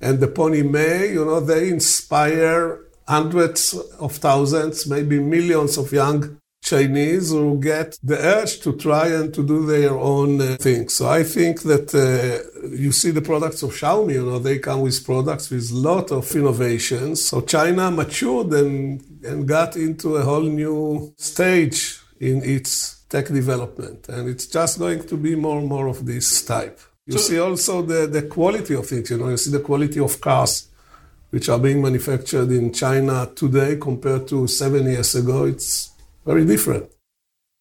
and 0.00 0.20
the 0.20 0.28
Pony 0.28 0.62
Ma. 0.62 1.04
You 1.04 1.24
know, 1.24 1.40
they 1.40 1.68
inspire 1.68 2.81
hundreds 3.06 3.74
of 3.98 4.12
thousands, 4.16 4.86
maybe 4.86 5.18
millions 5.18 5.76
of 5.78 5.92
young 5.92 6.38
Chinese 6.62 7.30
who 7.30 7.58
get 7.58 7.98
the 8.02 8.16
urge 8.16 8.60
to 8.60 8.72
try 8.76 9.08
and 9.08 9.34
to 9.34 9.44
do 9.44 9.66
their 9.66 9.94
own 9.98 10.40
uh, 10.40 10.56
thing. 10.60 10.88
So 10.88 11.08
I 11.08 11.24
think 11.24 11.62
that 11.62 11.92
uh, 11.92 12.68
you 12.68 12.92
see 12.92 13.10
the 13.10 13.20
products 13.20 13.62
of 13.62 13.70
Xiaomi, 13.70 14.14
you 14.14 14.24
know, 14.24 14.38
they 14.38 14.58
come 14.58 14.80
with 14.82 15.04
products 15.04 15.50
with 15.50 15.70
a 15.72 15.76
lot 15.76 16.12
of 16.12 16.34
innovations. 16.34 17.24
So 17.24 17.40
China 17.40 17.90
matured 17.90 18.52
and, 18.52 19.02
and 19.24 19.46
got 19.46 19.76
into 19.76 20.16
a 20.16 20.22
whole 20.22 20.42
new 20.42 21.12
stage 21.16 21.98
in 22.20 22.42
its 22.44 23.02
tech 23.08 23.26
development. 23.26 24.08
And 24.08 24.28
it's 24.28 24.46
just 24.46 24.78
going 24.78 25.04
to 25.08 25.16
be 25.16 25.34
more 25.34 25.58
and 25.58 25.68
more 25.68 25.88
of 25.88 26.06
this 26.06 26.44
type. 26.44 26.78
You 27.06 27.18
so, 27.18 27.18
see 27.18 27.38
also 27.40 27.82
the, 27.82 28.06
the 28.06 28.22
quality 28.22 28.74
of 28.74 28.86
things, 28.86 29.10
you 29.10 29.18
know, 29.18 29.28
you 29.28 29.36
see 29.36 29.50
the 29.50 29.58
quality 29.58 29.98
of 29.98 30.20
cars 30.20 30.68
which 31.32 31.48
are 31.48 31.58
being 31.58 31.80
manufactured 31.80 32.50
in 32.50 32.72
China 32.72 33.26
today 33.34 33.76
compared 33.76 34.28
to 34.28 34.46
seven 34.46 34.84
years 34.84 35.14
ago. 35.14 35.44
It's 35.44 35.90
very 36.26 36.44
different. 36.44 36.90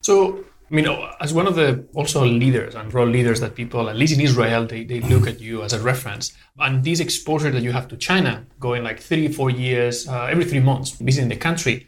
So, 0.01 0.43
I 0.69 0.75
mean, 0.75 0.87
as 1.21 1.33
one 1.33 1.47
of 1.47 1.55
the 1.55 1.87
also 1.93 2.25
leaders 2.25 2.75
and 2.75 2.93
role 2.93 3.07
leaders 3.07 3.39
that 3.39 3.55
people, 3.55 3.89
at 3.89 3.95
least 3.95 4.13
in 4.13 4.19
Israel, 4.19 4.65
they, 4.65 4.83
they 4.83 4.99
look 4.99 5.25
at 5.25 5.39
you 5.39 5.63
as 5.63 5.71
a 5.71 5.79
reference. 5.79 6.33
And 6.59 6.83
this 6.83 6.99
exposure 6.99 7.49
that 7.49 7.63
you 7.63 7.71
have 7.71 7.87
to 7.87 7.97
China, 7.97 8.45
going 8.59 8.83
like 8.83 8.99
three, 8.99 9.29
four 9.29 9.49
years, 9.49 10.05
uh, 10.05 10.25
every 10.25 10.43
three 10.43 10.59
months, 10.59 10.91
visiting 10.91 11.29
the 11.29 11.37
country, 11.37 11.87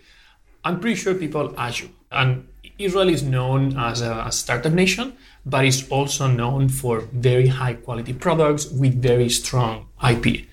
I'm 0.64 0.80
pretty 0.80 0.96
sure 0.96 1.14
people 1.14 1.54
ask 1.58 1.82
you. 1.82 1.90
And 2.14 2.48
Israel 2.80 3.10
is 3.10 3.24
known 3.24 3.78
as 3.78 4.02
a, 4.02 4.24
a 4.26 4.32
startup 4.32 4.72
nation, 4.72 5.18
but 5.46 5.66
it's 5.66 5.90
also 5.90 6.28
known 6.28 6.70
for 6.70 7.02
very 7.12 7.48
high 7.48 7.74
quality 7.74 8.14
products 8.14 8.72
with 8.72 9.02
very 9.02 9.30
strong 9.30 9.88
IP. 10.02 10.48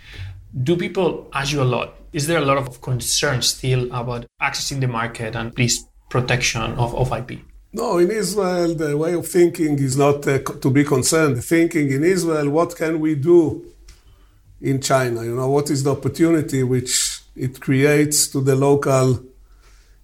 Do 0.52 0.76
people 0.76 1.28
ask 1.32 1.52
you 1.52 1.62
a 1.62 1.64
lot? 1.64 1.94
Is 2.12 2.26
there 2.26 2.38
a 2.38 2.44
lot 2.44 2.58
of 2.58 2.80
concern 2.80 3.40
still 3.42 3.84
about 3.92 4.26
accessing 4.42 4.80
the 4.80 4.88
market 4.88 5.36
and 5.36 5.52
this 5.54 5.84
protection 6.08 6.62
of, 6.72 6.94
of 6.94 7.12
IP? 7.12 7.40
No, 7.72 7.98
in 7.98 8.10
Israel, 8.10 8.74
the 8.74 8.96
way 8.96 9.14
of 9.14 9.28
thinking 9.28 9.78
is 9.78 9.96
not 9.96 10.26
uh, 10.26 10.38
to 10.40 10.70
be 10.70 10.82
concerned. 10.82 11.42
Thinking 11.44 11.92
in 11.92 12.02
Israel, 12.02 12.50
what 12.50 12.74
can 12.74 12.98
we 12.98 13.14
do 13.14 13.64
in 14.60 14.80
China? 14.80 15.22
You 15.22 15.36
know, 15.36 15.48
what 15.48 15.70
is 15.70 15.84
the 15.84 15.92
opportunity 15.92 16.64
which 16.64 17.20
it 17.36 17.60
creates 17.60 18.26
to 18.28 18.40
the 18.40 18.56
local 18.56 19.22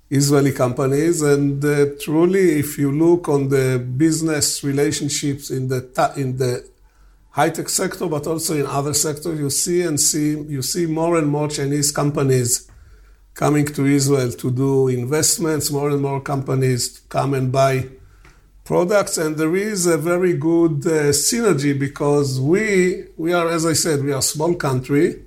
Israeli 0.09 0.53
companies? 0.53 1.23
And 1.23 1.65
uh, 1.65 1.87
truly, 2.01 2.61
if 2.61 2.79
you 2.79 2.93
look 2.93 3.29
on 3.29 3.49
the 3.49 3.79
business 3.79 4.63
relationships 4.63 5.51
in 5.51 5.67
the 5.67 5.81
ta- 5.81 6.13
in 6.17 6.37
the 6.37 6.65
high 7.37 7.51
tech 7.51 7.69
sector, 7.69 8.07
but 8.09 8.27
also 8.27 8.55
in 8.57 8.67
other 8.67 8.95
sectors, 8.95 9.39
you 9.39 9.51
see 9.51 9.83
and 9.83 10.01
see 10.01 10.29
you 10.55 10.63
see 10.63 10.87
more 10.87 11.19
and 11.19 11.29
more 11.29 11.49
Chinese 11.49 11.93
companies 11.93 12.71
coming 13.35 13.67
to 13.67 13.85
Israel 13.85 14.33
to 14.33 14.51
do 14.51 14.89
investments, 14.89 15.71
more 15.71 15.91
and 15.91 16.01
more 16.01 16.23
companies 16.23 17.03
come 17.11 17.35
and 17.35 17.53
buy 17.53 17.87
products. 18.65 19.19
And 19.19 19.37
there 19.37 19.55
is 19.55 19.85
a 19.87 19.99
very 19.99 20.33
good 20.33 20.87
uh, 20.87 21.13
synergy 21.13 21.79
because 21.79 22.41
we, 22.41 23.05
we 23.19 23.35
are, 23.35 23.49
as 23.49 23.67
I 23.67 23.75
said, 23.75 24.03
we 24.03 24.13
are 24.13 24.19
a 24.19 24.33
small 24.35 24.55
country. 24.55 25.23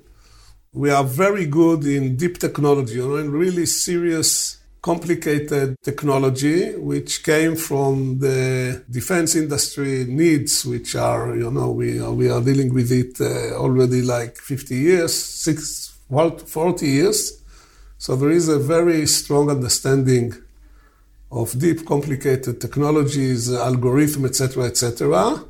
We 0.72 0.90
are 0.90 1.04
very 1.04 1.46
good 1.46 1.84
in 1.84 2.16
deep 2.16 2.38
technology, 2.38 2.94
you 2.94 3.08
know, 3.08 3.16
in 3.16 3.30
really 3.30 3.66
serious, 3.66 4.59
complicated 4.82 5.76
technology, 5.82 6.74
which 6.76 7.22
came 7.22 7.54
from 7.56 8.18
the 8.18 8.82
defense 8.90 9.34
industry 9.34 10.04
needs, 10.04 10.64
which 10.64 10.96
are, 10.96 11.36
you 11.36 11.50
know, 11.50 11.70
we 11.70 12.00
are, 12.00 12.12
we 12.12 12.30
are 12.30 12.40
dealing 12.40 12.72
with 12.72 12.90
it 12.90 13.20
uh, 13.20 13.54
already 13.56 14.02
like 14.02 14.36
50 14.36 14.74
years, 14.74 15.14
six, 15.14 15.98
40 16.08 16.86
years. 16.86 17.42
So 17.98 18.16
there 18.16 18.30
is 18.30 18.48
a 18.48 18.58
very 18.58 19.06
strong 19.06 19.50
understanding 19.50 20.34
of 21.30 21.58
deep, 21.58 21.86
complicated 21.86 22.60
technologies, 22.60 23.52
algorithm, 23.52 24.24
etc., 24.24 24.64
etc. 24.64 25.44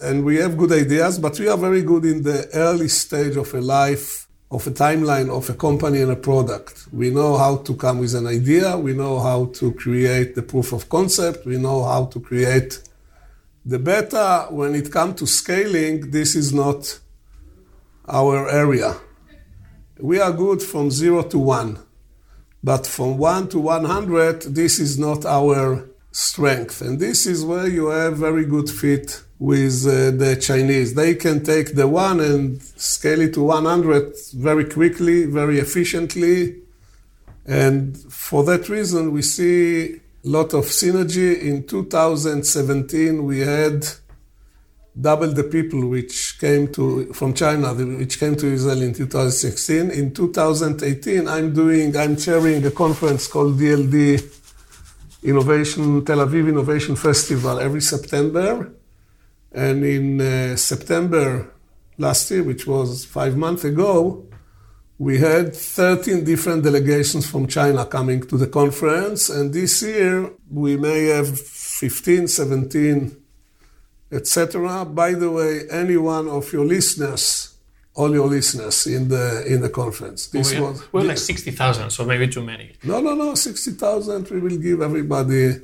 And 0.00 0.24
we 0.24 0.36
have 0.36 0.56
good 0.56 0.72
ideas, 0.72 1.18
but 1.18 1.38
we 1.38 1.48
are 1.48 1.58
very 1.58 1.82
good 1.82 2.04
in 2.04 2.22
the 2.22 2.48
early 2.54 2.88
stage 2.88 3.36
of 3.36 3.52
a 3.54 3.60
life, 3.60 4.26
of 4.52 4.66
a 4.66 4.70
timeline 4.70 5.30
of 5.30 5.48
a 5.48 5.54
company 5.54 6.02
and 6.02 6.12
a 6.12 6.16
product. 6.16 6.86
We 6.92 7.08
know 7.08 7.38
how 7.38 7.56
to 7.66 7.74
come 7.74 8.00
with 8.00 8.14
an 8.14 8.26
idea. 8.26 8.76
We 8.76 8.92
know 8.92 9.18
how 9.18 9.46
to 9.58 9.72
create 9.72 10.34
the 10.34 10.42
proof 10.42 10.74
of 10.74 10.90
concept. 10.90 11.46
We 11.46 11.56
know 11.56 11.82
how 11.84 12.04
to 12.12 12.20
create 12.20 12.80
the 13.64 13.78
beta. 13.78 14.48
When 14.50 14.74
it 14.74 14.92
comes 14.92 15.18
to 15.20 15.26
scaling, 15.26 16.10
this 16.10 16.36
is 16.36 16.52
not 16.52 17.00
our 18.06 18.46
area. 18.50 18.96
We 19.98 20.20
are 20.20 20.32
good 20.32 20.62
from 20.62 20.90
zero 20.90 21.22
to 21.22 21.38
one. 21.38 21.78
But 22.62 22.86
from 22.86 23.16
one 23.16 23.48
to 23.48 23.58
100, 23.58 24.42
this 24.42 24.78
is 24.78 24.98
not 24.98 25.24
our 25.24 25.88
strength. 26.12 26.82
And 26.82 27.00
this 27.00 27.26
is 27.26 27.42
where 27.42 27.66
you 27.66 27.86
have 27.86 28.18
very 28.18 28.44
good 28.44 28.68
fit 28.68 29.22
with 29.42 29.84
uh, 29.86 30.12
the 30.22 30.36
Chinese. 30.40 30.94
They 30.94 31.16
can 31.16 31.42
take 31.42 31.74
the 31.74 31.88
one 31.88 32.20
and 32.20 32.62
scale 32.62 33.20
it 33.20 33.34
to 33.34 33.42
100 33.42 34.14
very 34.34 34.64
quickly, 34.64 35.24
very 35.26 35.58
efficiently, 35.58 36.62
And 37.44 37.96
for 38.28 38.44
that 38.44 38.68
reason, 38.68 39.12
we 39.12 39.22
see 39.22 39.94
a 39.94 40.28
lot 40.28 40.54
of 40.54 40.66
synergy. 40.66 41.30
In 41.40 41.66
2017, 41.66 43.24
we 43.24 43.40
had 43.40 43.84
double 45.08 45.32
the 45.32 45.42
people 45.56 45.88
which 45.88 46.38
came 46.38 46.64
to 46.74 47.12
from 47.12 47.34
China, 47.34 47.74
which 47.74 48.20
came 48.20 48.36
to 48.36 48.46
Israel 48.46 48.82
in 48.82 48.92
2016. 48.94 49.90
In 49.90 50.14
2018, 50.14 51.26
I'm 51.26 51.52
doing, 51.52 51.96
I'm 51.96 52.16
chairing 52.16 52.64
a 52.64 52.70
conference 52.70 53.26
called 53.26 53.58
DLD 53.58 54.22
Innovation 55.24 56.04
Tel 56.04 56.18
Aviv 56.18 56.48
Innovation 56.48 56.94
Festival 56.94 57.58
every 57.58 57.80
September. 57.80 58.72
And 59.54 59.84
in 59.84 60.20
uh, 60.20 60.56
September 60.56 61.52
last 61.98 62.30
year, 62.30 62.42
which 62.42 62.66
was 62.66 63.04
five 63.04 63.36
months 63.36 63.64
ago, 63.64 64.26
we 64.98 65.18
had 65.18 65.54
13 65.54 66.24
different 66.24 66.62
delegations 66.62 67.28
from 67.28 67.46
China 67.46 67.84
coming 67.84 68.22
to 68.28 68.36
the 68.36 68.46
conference. 68.46 69.28
And 69.28 69.52
this 69.52 69.82
year, 69.82 70.30
we 70.50 70.76
may 70.76 71.06
have 71.06 71.40
15, 71.40 72.28
17, 72.28 73.16
etc. 74.12 74.84
By 74.84 75.14
the 75.14 75.30
way, 75.30 75.62
any 75.70 75.96
one 75.96 76.28
of 76.28 76.52
your 76.52 76.64
listeners, 76.64 77.56
all 77.94 78.12
your 78.12 78.28
listeners 78.28 78.86
in 78.86 79.08
the 79.08 79.44
in 79.46 79.60
the 79.60 79.68
conference. 79.68 80.28
This 80.28 80.54
oh, 80.54 80.62
was 80.62 80.92
well, 80.92 81.04
like 81.04 81.18
60,000, 81.18 81.90
so 81.90 82.04
maybe 82.04 82.28
too 82.28 82.42
many. 82.42 82.72
No, 82.84 83.00
no, 83.00 83.14
no, 83.14 83.34
60,000. 83.34 84.30
We 84.30 84.40
will 84.40 84.58
give 84.58 84.80
everybody 84.80 85.56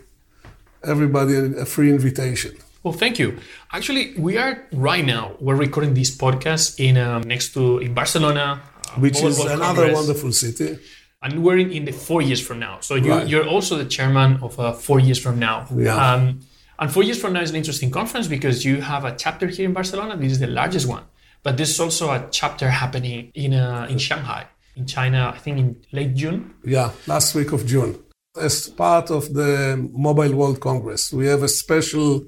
everybody 0.83 1.37
a 1.59 1.65
free 1.65 1.91
invitation. 1.91 2.57
Well, 2.83 2.93
thank 2.93 3.19
you. 3.19 3.39
Actually, 3.73 4.15
we 4.17 4.39
are 4.39 4.67
right 4.73 5.05
now. 5.05 5.35
We're 5.41 5.57
recording 5.57 5.95
this 5.95 6.17
podcast 6.17 6.79
in 6.79 6.97
um, 6.97 7.23
next 7.23 7.53
to 7.55 7.79
in 7.79 7.93
Barcelona, 7.93 8.63
uh, 8.63 8.91
which 9.01 9.21
is 9.21 9.41
another 9.41 9.65
Congress. 9.65 9.95
wonderful 9.95 10.33
city. 10.33 10.79
And 11.21 11.43
we're 11.43 11.59
in, 11.59 11.73
in, 11.73 11.85
the 11.85 11.93
four 11.93 12.23
years 12.23 12.41
from 12.41 12.61
now. 12.61 12.79
So 12.79 12.95
you, 12.95 13.11
right. 13.11 13.27
you're 13.27 13.47
also 13.47 13.77
the 13.77 13.85
chairman 13.85 14.39
of 14.41 14.61
uh, 14.61 14.73
four 14.73 15.01
years 15.01 15.19
from 15.19 15.41
now. 15.41 15.67
Yeah. 15.75 15.97
Um, 15.97 16.41
and 16.79 16.93
four 16.93 17.03
years 17.03 17.21
from 17.21 17.33
now 17.33 17.41
is 17.41 17.51
an 17.51 17.57
interesting 17.57 17.91
conference 17.91 18.29
because 18.29 18.65
you 18.65 18.81
have 18.81 19.05
a 19.05 19.17
chapter 19.17 19.49
here 19.49 19.65
in 19.65 19.73
Barcelona. 19.73 20.17
This 20.17 20.31
is 20.31 20.39
the 20.39 20.47
largest 20.47 20.87
one, 20.87 21.03
but 21.43 21.57
this 21.57 21.71
is 21.71 21.81
also 21.81 22.11
a 22.11 22.29
chapter 22.31 22.71
happening 22.71 23.33
in 23.35 23.55
uh, 23.55 23.89
in 23.91 23.99
Shanghai, 23.99 24.47
in 24.77 24.87
China. 24.87 25.33
I 25.35 25.39
think 25.39 25.59
in 25.59 25.77
late 25.91 26.15
June. 26.15 26.55
Yeah, 26.65 26.93
last 27.09 27.35
week 27.35 27.51
of 27.51 27.67
June. 27.67 27.99
As 28.41 28.69
part 28.69 29.11
of 29.11 29.35
the 29.35 29.77
Mobile 29.93 30.37
World 30.37 30.61
Congress, 30.61 31.13
we 31.13 31.27
have 31.27 31.43
a 31.43 31.49
special 31.49 32.25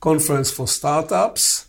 conference 0.00 0.50
for 0.50 0.66
startups 0.66 1.66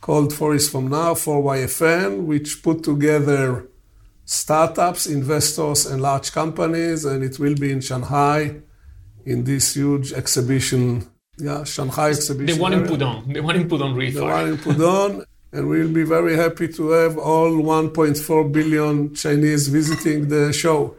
called 0.00 0.32
Four 0.32 0.52
Years 0.52 0.68
From 0.68 0.88
Now, 0.88 1.14
4YFN, 1.14 2.24
which 2.24 2.62
put 2.62 2.84
together 2.84 3.66
startups, 4.24 5.06
investors, 5.06 5.86
and 5.86 6.00
large 6.00 6.32
companies, 6.32 7.04
and 7.04 7.24
it 7.24 7.38
will 7.38 7.54
be 7.54 7.72
in 7.72 7.80
Shanghai 7.80 8.60
in 9.24 9.44
this 9.44 9.74
huge 9.74 10.12
exhibition, 10.12 11.08
yeah, 11.38 11.64
Shanghai 11.64 12.10
exhibition. 12.10 12.56
The 12.56 12.62
one 12.62 12.74
area. 12.74 12.84
in 12.84 12.90
Pudong, 12.90 13.34
the 13.34 13.40
one 13.40 13.56
in 13.56 13.68
Pudong 13.68 13.96
Reef. 13.96 14.14
The 14.14 14.24
one 14.24 14.48
in 14.48 14.56
Pudong. 14.66 15.24
and 15.52 15.68
we'll 15.68 15.92
be 15.92 16.04
very 16.04 16.36
happy 16.36 16.68
to 16.68 16.90
have 16.90 17.18
all 17.18 17.50
1.4 17.50 18.52
billion 18.52 19.14
Chinese 19.14 19.68
visiting 19.68 20.28
the 20.28 20.52
show. 20.52 20.94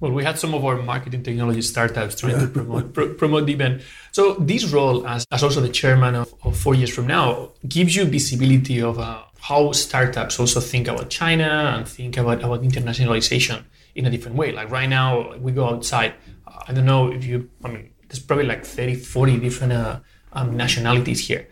Well, 0.00 0.12
we 0.12 0.22
had 0.22 0.38
some 0.38 0.54
of 0.54 0.64
our 0.64 0.80
marketing 0.80 1.24
technology 1.24 1.62
startups 1.62 2.14
trying 2.20 2.38
to 2.38 2.46
promote, 2.46 2.94
promote 3.18 3.46
the 3.46 3.52
event. 3.52 3.82
So 4.12 4.34
this 4.34 4.64
role 4.66 5.06
as, 5.06 5.26
as 5.32 5.42
also 5.42 5.60
the 5.60 5.68
chairman 5.68 6.14
of, 6.14 6.32
of 6.44 6.56
four 6.56 6.74
years 6.76 6.94
from 6.94 7.08
now 7.08 7.52
gives 7.66 7.96
you 7.96 8.04
visibility 8.04 8.80
of 8.80 8.98
uh, 9.00 9.22
how 9.40 9.72
startups 9.72 10.38
also 10.38 10.60
think 10.60 10.86
about 10.86 11.10
China 11.10 11.74
and 11.76 11.88
think 11.88 12.16
about, 12.16 12.44
about 12.44 12.62
internationalization 12.62 13.64
in 13.96 14.06
a 14.06 14.10
different 14.10 14.36
way. 14.36 14.52
Like 14.52 14.70
right 14.70 14.88
now, 14.88 15.36
we 15.38 15.50
go 15.50 15.68
outside. 15.68 16.14
I 16.46 16.72
don't 16.72 16.86
know 16.86 17.10
if 17.10 17.24
you, 17.24 17.50
I 17.64 17.68
mean, 17.68 17.90
there's 18.08 18.20
probably 18.20 18.46
like 18.46 18.64
30, 18.64 18.94
40 18.94 19.40
different 19.40 19.72
uh, 19.72 20.00
um, 20.32 20.56
nationalities 20.56 21.26
here. 21.26 21.48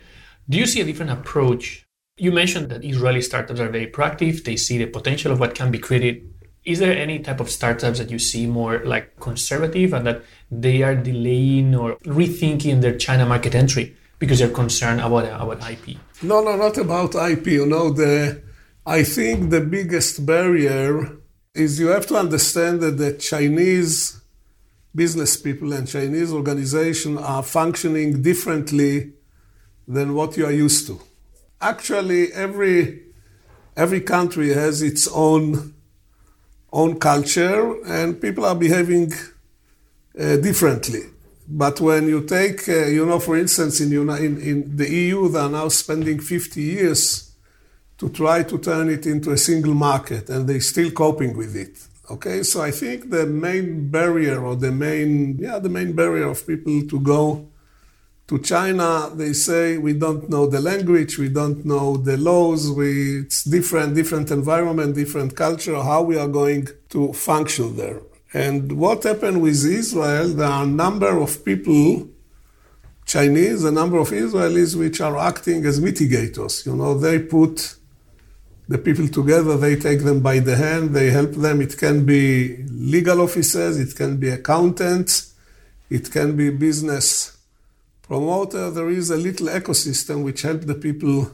Do 0.48 0.56
you 0.56 0.66
see 0.66 0.80
a 0.80 0.84
different 0.84 1.10
approach? 1.10 1.84
You 2.16 2.30
mentioned 2.30 2.70
that 2.70 2.84
Israeli 2.84 3.22
startups 3.22 3.58
are 3.58 3.68
very 3.68 3.88
proactive. 3.88 4.44
They 4.44 4.56
see 4.56 4.78
the 4.78 4.86
potential 4.86 5.32
of 5.32 5.40
what 5.40 5.56
can 5.56 5.72
be 5.72 5.78
created 5.78 6.32
is 6.66 6.80
there 6.80 6.98
any 6.98 7.20
type 7.20 7.38
of 7.38 7.48
startups 7.48 7.98
that 7.98 8.10
you 8.10 8.18
see 8.18 8.44
more 8.46 8.84
like 8.84 9.18
conservative 9.20 9.92
and 9.94 10.04
that 10.06 10.22
they 10.50 10.82
are 10.82 10.96
delaying 10.96 11.76
or 11.76 11.96
rethinking 11.98 12.80
their 12.80 12.98
China 12.98 13.24
market 13.24 13.54
entry 13.54 13.96
because 14.18 14.40
they're 14.40 14.50
concerned 14.50 15.00
about 15.00 15.24
about 15.40 15.70
IP? 15.70 15.96
No, 16.22 16.42
no, 16.42 16.56
not 16.56 16.76
about 16.76 17.14
IP. 17.14 17.46
You 17.46 17.66
know, 17.66 17.90
the 17.90 18.42
I 18.84 19.04
think 19.04 19.50
the 19.50 19.60
biggest 19.60 20.26
barrier 20.26 21.16
is 21.54 21.78
you 21.78 21.86
have 21.86 22.06
to 22.08 22.16
understand 22.16 22.80
that 22.80 22.98
the 22.98 23.12
Chinese 23.12 24.20
business 24.92 25.36
people 25.36 25.72
and 25.72 25.86
Chinese 25.86 26.32
organization 26.32 27.16
are 27.16 27.44
functioning 27.44 28.22
differently 28.22 29.12
than 29.86 30.14
what 30.14 30.36
you 30.36 30.44
are 30.44 30.52
used 30.52 30.88
to. 30.88 31.00
Actually, 31.60 32.32
every 32.32 33.02
every 33.76 34.00
country 34.00 34.52
has 34.52 34.82
its 34.82 35.06
own 35.06 35.75
own 36.72 36.98
culture 36.98 37.82
and 37.86 38.20
people 38.20 38.44
are 38.44 38.54
behaving 38.54 39.12
uh, 40.18 40.36
differently. 40.36 41.00
But 41.48 41.80
when 41.80 42.08
you 42.08 42.24
take, 42.24 42.68
uh, 42.68 42.86
you 42.86 43.06
know, 43.06 43.20
for 43.20 43.36
instance, 43.36 43.80
in, 43.80 43.92
in, 43.92 44.40
in 44.40 44.76
the 44.76 44.90
EU, 44.90 45.28
they 45.28 45.38
are 45.38 45.48
now 45.48 45.68
spending 45.68 46.18
50 46.18 46.60
years 46.60 47.32
to 47.98 48.08
try 48.10 48.42
to 48.42 48.58
turn 48.58 48.88
it 48.88 49.06
into 49.06 49.30
a 49.30 49.38
single 49.38 49.74
market, 49.74 50.28
and 50.28 50.48
they're 50.48 50.60
still 50.60 50.90
coping 50.90 51.36
with 51.36 51.56
it. 51.56 51.78
Okay, 52.10 52.42
so 52.42 52.62
I 52.62 52.70
think 52.70 53.10
the 53.10 53.26
main 53.26 53.88
barrier, 53.88 54.44
or 54.44 54.54
the 54.54 54.72
main, 54.72 55.38
yeah, 55.38 55.58
the 55.58 55.68
main 55.68 55.92
barrier 55.92 56.28
of 56.28 56.46
people 56.46 56.82
to 56.88 57.00
go 57.00 57.48
to 58.28 58.40
China, 58.40 59.10
they 59.14 59.32
say 59.32 59.78
we 59.78 59.92
don't 59.92 60.28
know 60.28 60.46
the 60.46 60.60
language, 60.60 61.16
we 61.16 61.28
don't 61.28 61.64
know 61.64 61.96
the 61.96 62.16
laws, 62.16 62.70
we, 62.70 63.20
it's 63.20 63.44
different, 63.44 63.94
different 63.94 64.30
environment, 64.32 64.96
different 64.96 65.36
culture, 65.36 65.76
how 65.76 66.02
we 66.02 66.18
are 66.18 66.26
going 66.26 66.66
to 66.88 67.12
function 67.12 67.76
there. 67.76 68.00
And 68.34 68.72
what 68.72 69.04
happened 69.04 69.42
with 69.42 69.64
Israel, 69.64 70.28
there 70.28 70.48
are 70.48 70.64
a 70.64 70.66
number 70.66 71.16
of 71.18 71.44
people, 71.44 72.08
Chinese, 73.04 73.62
a 73.62 73.70
number 73.70 73.98
of 73.98 74.08
Israelis, 74.08 74.76
which 74.76 75.00
are 75.00 75.16
acting 75.16 75.64
as 75.64 75.78
mitigators. 75.80 76.66
You 76.66 76.74
know, 76.74 76.98
they 76.98 77.20
put 77.20 77.76
the 78.68 78.78
people 78.78 79.06
together, 79.06 79.56
they 79.56 79.76
take 79.76 80.00
them 80.02 80.20
by 80.20 80.40
the 80.40 80.56
hand, 80.56 80.90
they 80.90 81.10
help 81.10 81.30
them. 81.30 81.60
It 81.60 81.78
can 81.78 82.04
be 82.04 82.64
legal 82.68 83.20
officers, 83.20 83.78
it 83.78 83.94
can 83.94 84.16
be 84.16 84.30
accountants, 84.30 85.34
it 85.88 86.10
can 86.10 86.36
be 86.36 86.50
business 86.50 87.35
promoter, 88.06 88.70
there 88.70 88.88
is 88.88 89.10
a 89.10 89.16
little 89.16 89.48
ecosystem 89.48 90.22
which 90.22 90.42
help 90.42 90.62
the 90.62 90.74
people 90.74 91.30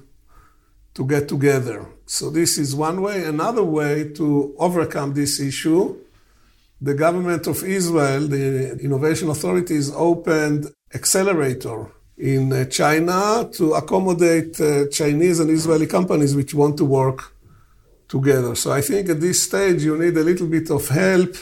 to 0.95 1.07
get 1.07 1.29
together. 1.29 1.87
So 2.07 2.31
this 2.31 2.59
is 2.59 2.75
one 2.75 3.01
way. 3.01 3.25
Another 3.25 3.65
way 3.65 4.11
to 4.15 4.55
overcome 4.59 5.15
this 5.15 5.41
issue, 5.41 5.97
the 6.81 6.95
government 6.95 7.47
of 7.47 7.63
Israel, 7.65 8.27
the 8.27 8.79
innovation 8.81 9.31
authorities 9.31 9.91
opened 9.95 10.67
accelerator 10.95 11.91
in 12.19 12.53
uh, 12.53 12.65
China 12.67 13.49
to 13.53 13.73
accommodate 13.75 14.61
uh, 14.61 14.87
Chinese 14.89 15.41
and 15.41 15.51
Israeli 15.51 15.87
companies 15.87 16.37
which 16.37 16.55
want 16.55 16.77
to 16.77 16.85
work 16.85 17.35
together. 18.09 18.55
So 18.55 18.73
I 18.73 18.83
think 18.83 19.09
at 19.09 19.21
this 19.21 19.43
stage 19.43 19.83
you 19.83 19.97
need 19.97 20.17
a 20.17 20.25
little 20.25 20.47
bit 20.47 20.71
of 20.71 20.89
help 20.89 21.35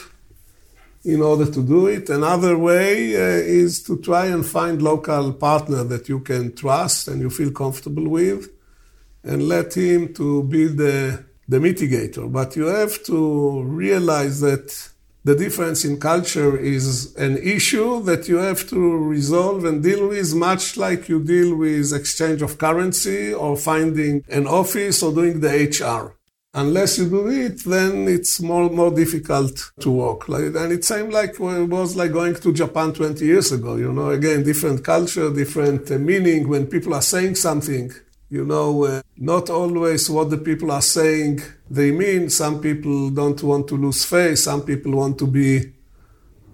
in 1.03 1.21
order 1.21 1.45
to 1.45 1.63
do 1.63 1.87
it. 1.87 2.09
Another 2.09 2.57
way 2.57 3.15
uh, 3.15 3.19
is 3.19 3.81
to 3.83 3.97
try 3.97 4.27
and 4.27 4.45
find 4.45 4.81
local 4.81 5.33
partner 5.33 5.83
that 5.83 6.07
you 6.07 6.19
can 6.19 6.53
trust 6.55 7.07
and 7.07 7.21
you 7.21 7.29
feel 7.29 7.51
comfortable 7.51 8.07
with 8.07 8.49
and 9.23 9.47
let 9.47 9.73
him 9.75 10.13
to 10.13 10.43
be 10.43 10.67
the, 10.67 11.23
the 11.47 11.57
mitigator. 11.57 12.31
But 12.31 12.55
you 12.55 12.65
have 12.65 13.03
to 13.05 13.63
realize 13.63 14.41
that 14.41 14.89
the 15.23 15.35
difference 15.35 15.85
in 15.85 15.99
culture 15.99 16.57
is 16.57 17.15
an 17.15 17.37
issue 17.37 18.01
that 18.03 18.27
you 18.27 18.37
have 18.37 18.67
to 18.69 18.97
resolve 18.97 19.65
and 19.65 19.83
deal 19.83 20.07
with, 20.07 20.33
much 20.33 20.77
like 20.77 21.09
you 21.09 21.23
deal 21.23 21.55
with 21.55 21.93
exchange 21.93 22.41
of 22.41 22.57
currency 22.57 23.31
or 23.31 23.55
finding 23.55 24.23
an 24.29 24.47
office 24.47 25.03
or 25.03 25.13
doing 25.13 25.39
the 25.39 25.49
HR. 25.49 26.15
Unless 26.53 26.97
you 26.97 27.09
do 27.09 27.29
it, 27.29 27.63
then 27.63 28.09
it's 28.09 28.41
more 28.41 28.69
more 28.69 28.91
difficult 28.91 29.71
to 29.79 29.89
walk. 29.89 30.27
Like, 30.27 30.53
and 30.55 30.73
it 30.73 30.83
seemed 30.83 31.13
like 31.13 31.39
it 31.39 31.69
was 31.69 31.95
like 31.95 32.11
going 32.11 32.35
to 32.35 32.51
Japan 32.51 32.91
20 32.91 33.25
years 33.25 33.53
ago. 33.53 33.77
You 33.77 33.93
know, 33.93 34.09
again, 34.09 34.43
different 34.43 34.83
culture, 34.83 35.33
different 35.33 35.89
uh, 35.89 35.97
meaning. 35.97 36.49
When 36.49 36.67
people 36.67 36.93
are 36.93 37.01
saying 37.01 37.35
something, 37.35 37.93
you 38.29 38.43
know, 38.43 38.83
uh, 38.83 39.01
not 39.15 39.49
always 39.49 40.09
what 40.09 40.29
the 40.29 40.37
people 40.37 40.71
are 40.71 40.81
saying 40.81 41.41
they 41.69 41.91
mean. 41.91 42.29
Some 42.29 42.59
people 42.59 43.09
don't 43.11 43.41
want 43.43 43.69
to 43.69 43.75
lose 43.75 44.03
face. 44.03 44.43
Some 44.43 44.63
people 44.63 44.91
want 44.91 45.19
to 45.19 45.27
be 45.27 45.71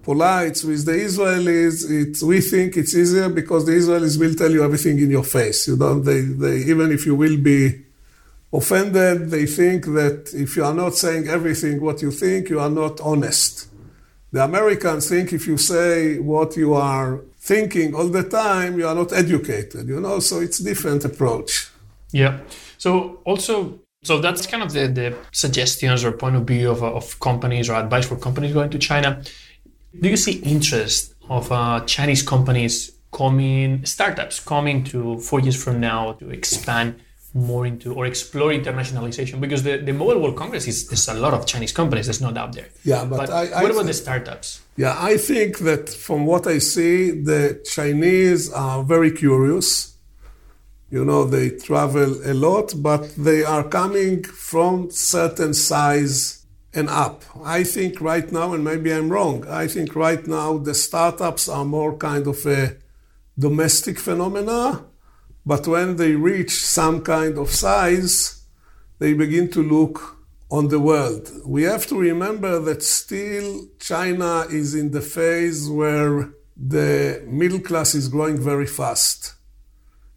polite. 0.04 0.64
With 0.64 0.86
the 0.86 0.92
Israelis, 0.92 1.90
it's, 1.90 2.22
we 2.22 2.42
think 2.42 2.78
it's 2.78 2.96
easier 2.96 3.30
because 3.30 3.66
the 3.66 3.72
Israelis 3.72 4.20
will 4.20 4.36
tell 4.36 4.52
you 4.52 4.64
everything 4.64 5.00
in 5.00 5.10
your 5.10 5.24
face. 5.24 5.68
You 5.68 5.76
don't, 5.76 6.04
they, 6.04 6.22
they, 6.22 6.58
even 6.72 6.92
if 6.92 7.08
you 7.08 7.16
will 7.16 7.38
be 7.38 7.87
offended. 8.52 9.30
They 9.30 9.46
think 9.46 9.86
that 9.86 10.32
if 10.34 10.56
you 10.56 10.64
are 10.64 10.74
not 10.74 10.96
saying 10.96 11.28
everything 11.28 11.82
what 11.82 12.02
you 12.02 12.12
think, 12.12 12.50
you 12.50 12.60
are 12.60 12.70
not 12.70 13.00
honest. 13.02 13.70
The 14.32 14.44
Americans 14.44 15.10
think 15.10 15.34
if 15.34 15.48
you 15.48 15.58
say 15.58 16.20
what 16.20 16.58
you 16.58 16.74
are 16.74 17.22
thinking 17.40 17.96
all 17.96 18.08
the 18.08 18.24
time, 18.24 18.78
you 18.78 18.88
are 18.88 18.96
not 18.96 19.14
educated, 19.14 19.88
you 19.88 20.02
know, 20.02 20.20
so 20.20 20.40
it's 20.40 20.60
different 20.60 21.06
approach. 21.06 21.70
Yeah. 22.12 22.40
So 22.78 23.22
also, 23.24 23.80
so 24.04 24.20
that's 24.20 24.46
kind 24.46 24.64
of 24.64 24.74
the, 24.74 24.88
the 24.88 25.16
suggestions 25.32 26.04
or 26.04 26.12
point 26.12 26.36
of 26.36 26.46
view 26.46 26.70
of, 26.70 26.84
of 26.84 27.20
companies 27.20 27.70
or 27.70 27.76
advice 27.76 28.06
for 28.06 28.18
companies 28.18 28.54
going 28.54 28.70
to 28.70 28.80
China. 28.80 29.22
Do 30.00 30.10
you 30.10 30.18
see 30.18 30.34
interest 30.40 31.16
of 31.30 31.52
uh, 31.52 31.82
Chinese 31.86 32.22
companies 32.22 32.92
coming, 33.12 33.86
startups 33.86 34.40
coming 34.40 34.84
to 34.86 35.20
four 35.20 35.40
years 35.40 35.62
from 35.62 35.80
now 35.80 36.14
to 36.14 36.30
expand 36.30 37.00
more 37.34 37.66
into 37.66 37.94
or 37.94 38.06
explore 38.06 38.52
internationalization? 38.52 39.40
Because 39.40 39.64
the, 39.64 39.78
the 39.78 39.94
Mobile 39.94 40.20
World 40.22 40.36
Congress 40.36 40.68
is 40.68 40.88
there's 40.88 41.08
a 41.08 41.14
lot 41.14 41.34
of 41.34 41.46
Chinese 41.46 41.72
companies, 41.72 42.06
there's 42.08 42.22
no 42.22 42.32
doubt 42.32 42.54
there. 42.54 42.70
Yeah, 42.84 43.06
but, 43.06 43.18
but 43.18 43.30
I, 43.30 43.48
I 43.48 43.62
what 43.64 43.72
about 43.72 43.84
th- 43.84 43.88
the 43.88 43.94
startups? 43.94 44.62
Yeah, 44.76 44.96
I 44.98 45.18
think 45.18 45.60
that 45.60 45.90
from 45.90 46.26
what 46.26 46.48
I 46.48 46.58
see, 46.60 47.12
the 47.12 47.62
Chinese 47.70 48.52
are 48.52 48.84
very 48.84 49.12
curious. 49.12 49.96
You 50.90 51.04
know, 51.04 51.26
they 51.26 51.50
travel 51.50 52.16
a 52.26 52.34
lot, 52.34 52.74
but 52.78 53.14
they 53.18 53.44
are 53.44 53.64
coming 53.64 54.24
from 54.24 54.90
certain 54.90 55.54
size 55.54 56.46
and 56.74 56.90
up. 56.90 57.24
I 57.44 57.64
think 57.64 58.00
right 58.00 58.32
now, 58.32 58.54
and 58.54 58.64
maybe 58.64 58.94
I'm 58.94 59.10
wrong, 59.10 59.46
I 59.48 59.68
think 59.68 59.96
right 59.96 60.26
now 60.28 60.58
the 60.58 60.74
startups 60.74 61.50
are 61.50 61.66
more 61.66 61.98
kind 61.98 62.28
of 62.28 62.46
a 62.46 62.78
domestic 63.38 64.00
phenomena 64.00 64.86
but 65.48 65.66
when 65.66 65.96
they 65.96 66.14
reach 66.14 66.52
some 66.52 67.02
kind 67.02 67.38
of 67.38 67.50
size, 67.50 68.44
they 69.00 69.14
begin 69.14 69.50
to 69.52 69.64
look 69.64 70.18
on 70.52 70.68
the 70.68 70.80
world. 70.80 71.32
We 71.46 71.64
have 71.64 71.88
to 71.88 71.98
remember 71.98 72.60
that 72.60 72.84
still 72.84 73.66
China 73.80 74.46
is 74.52 74.76
in 74.76 74.92
the 74.92 75.00
phase 75.00 75.70
where 75.70 76.34
the 76.58 77.24
middle 77.26 77.62
class 77.62 77.96
is 77.96 78.10
growing 78.10 78.38
very 78.38 78.68
fast. 78.68 79.36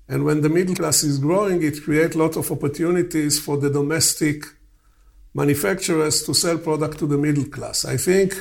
And 0.08 0.24
when 0.24 0.40
the 0.40 0.48
middle 0.48 0.74
class 0.74 1.04
is 1.04 1.18
growing, 1.18 1.62
it 1.62 1.84
creates 1.84 2.16
a 2.16 2.18
lot 2.18 2.36
of 2.36 2.50
opportunities 2.50 3.38
for 3.38 3.56
the 3.56 3.70
domestic 3.70 4.42
manufacturers 5.32 6.24
to 6.24 6.34
sell 6.34 6.58
product 6.58 6.98
to 6.98 7.06
the 7.06 7.18
middle 7.18 7.44
class. 7.44 7.84
I 7.84 7.98
think 7.98 8.34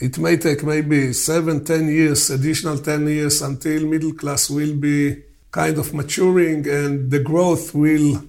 it 0.00 0.18
may 0.18 0.36
take 0.36 0.64
maybe 0.64 1.12
seven, 1.12 1.64
ten 1.64 1.86
years, 1.86 2.28
additional 2.28 2.78
10 2.78 3.06
years 3.06 3.40
until 3.40 3.86
middle 3.86 4.14
class 4.14 4.50
will 4.50 4.74
be 4.74 5.29
kind 5.50 5.78
of 5.78 5.92
maturing 5.92 6.68
and 6.68 7.10
the 7.10 7.20
growth 7.20 7.74
will 7.74 8.22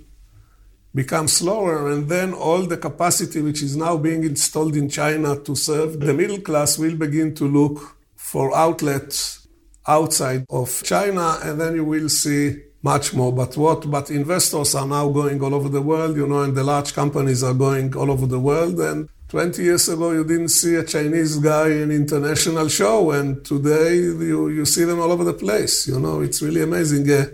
become 0.94 1.28
slower. 1.28 1.90
And 1.90 2.10
then 2.10 2.34
all 2.34 2.64
the 2.64 2.78
capacity 2.78 3.42
which 3.42 3.62
is 3.62 3.76
now 3.76 3.98
being 3.98 4.24
installed 4.24 4.76
in 4.76 4.90
China 4.90 5.40
to 5.42 5.56
serve 5.56 6.00
the 6.00 6.14
middle 6.14 6.40
class 6.40 6.78
will 6.78 6.96
begin 6.96 7.34
to 7.36 7.46
look 7.46 7.98
for 8.16 8.56
outlets 8.56 9.48
outside 9.88 10.46
of 10.50 10.84
China. 10.84 11.38
And 11.44 11.60
then 11.60 11.76
you 11.76 11.86
will 11.86 12.10
see 12.10 12.64
much 12.84 13.14
more. 13.14 13.32
But 13.32 13.56
what 13.58 13.90
but 13.90 14.10
investors 14.10 14.76
are 14.76 14.88
now 14.88 15.10
going 15.10 15.42
all 15.42 15.54
over 15.54 15.70
the 15.70 15.82
world 15.82 16.16
you 16.16 16.28
know 16.28 16.42
and 16.42 16.56
the 16.56 16.64
large 16.64 16.94
companies 16.94 17.44
are 17.44 17.54
going 17.54 17.96
all 17.96 18.12
over 18.12 18.26
the 18.26 18.40
world. 18.40 18.80
And 18.80 19.10
20 19.32 19.64
years 19.64 19.88
ago, 19.88 20.12
you 20.12 20.26
didn't 20.26 20.50
see 20.50 20.76
a 20.76 20.84
Chinese 20.84 21.38
guy 21.38 21.70
in 21.70 21.90
international 21.90 22.68
show, 22.68 23.12
and 23.12 23.46
today 23.46 23.96
you, 23.96 24.50
you 24.50 24.66
see 24.66 24.84
them 24.84 25.00
all 25.00 25.10
over 25.10 25.24
the 25.24 25.34
place. 25.34 25.88
You 25.88 26.02
know, 26.02 26.20
it's 26.20 26.42
really 26.42 26.62
amazing. 26.62 27.10
Uh, 27.10 27.28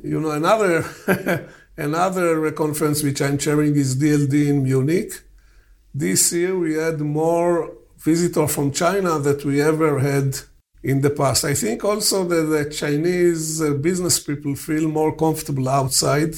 you 0.00 0.20
know, 0.20 0.30
another 0.30 0.84
another 1.76 2.52
conference 2.52 3.02
which 3.02 3.20
I'm 3.20 3.36
chairing 3.36 3.74
is 3.74 3.96
DLD 3.96 4.46
in 4.46 4.62
Munich. 4.62 5.10
This 5.92 6.32
year 6.32 6.56
we 6.56 6.74
had 6.74 7.00
more 7.00 7.72
visitors 7.96 8.54
from 8.54 8.70
China 8.70 9.18
that 9.18 9.44
we 9.44 9.60
ever 9.60 9.98
had 9.98 10.36
in 10.84 11.00
the 11.00 11.10
past. 11.10 11.44
I 11.44 11.54
think 11.54 11.84
also 11.84 12.22
that 12.26 12.44
the 12.44 12.70
Chinese 12.70 13.60
uh, 13.60 13.72
business 13.72 14.20
people 14.20 14.54
feel 14.54 14.86
more 14.88 15.16
comfortable 15.16 15.68
outside 15.68 16.34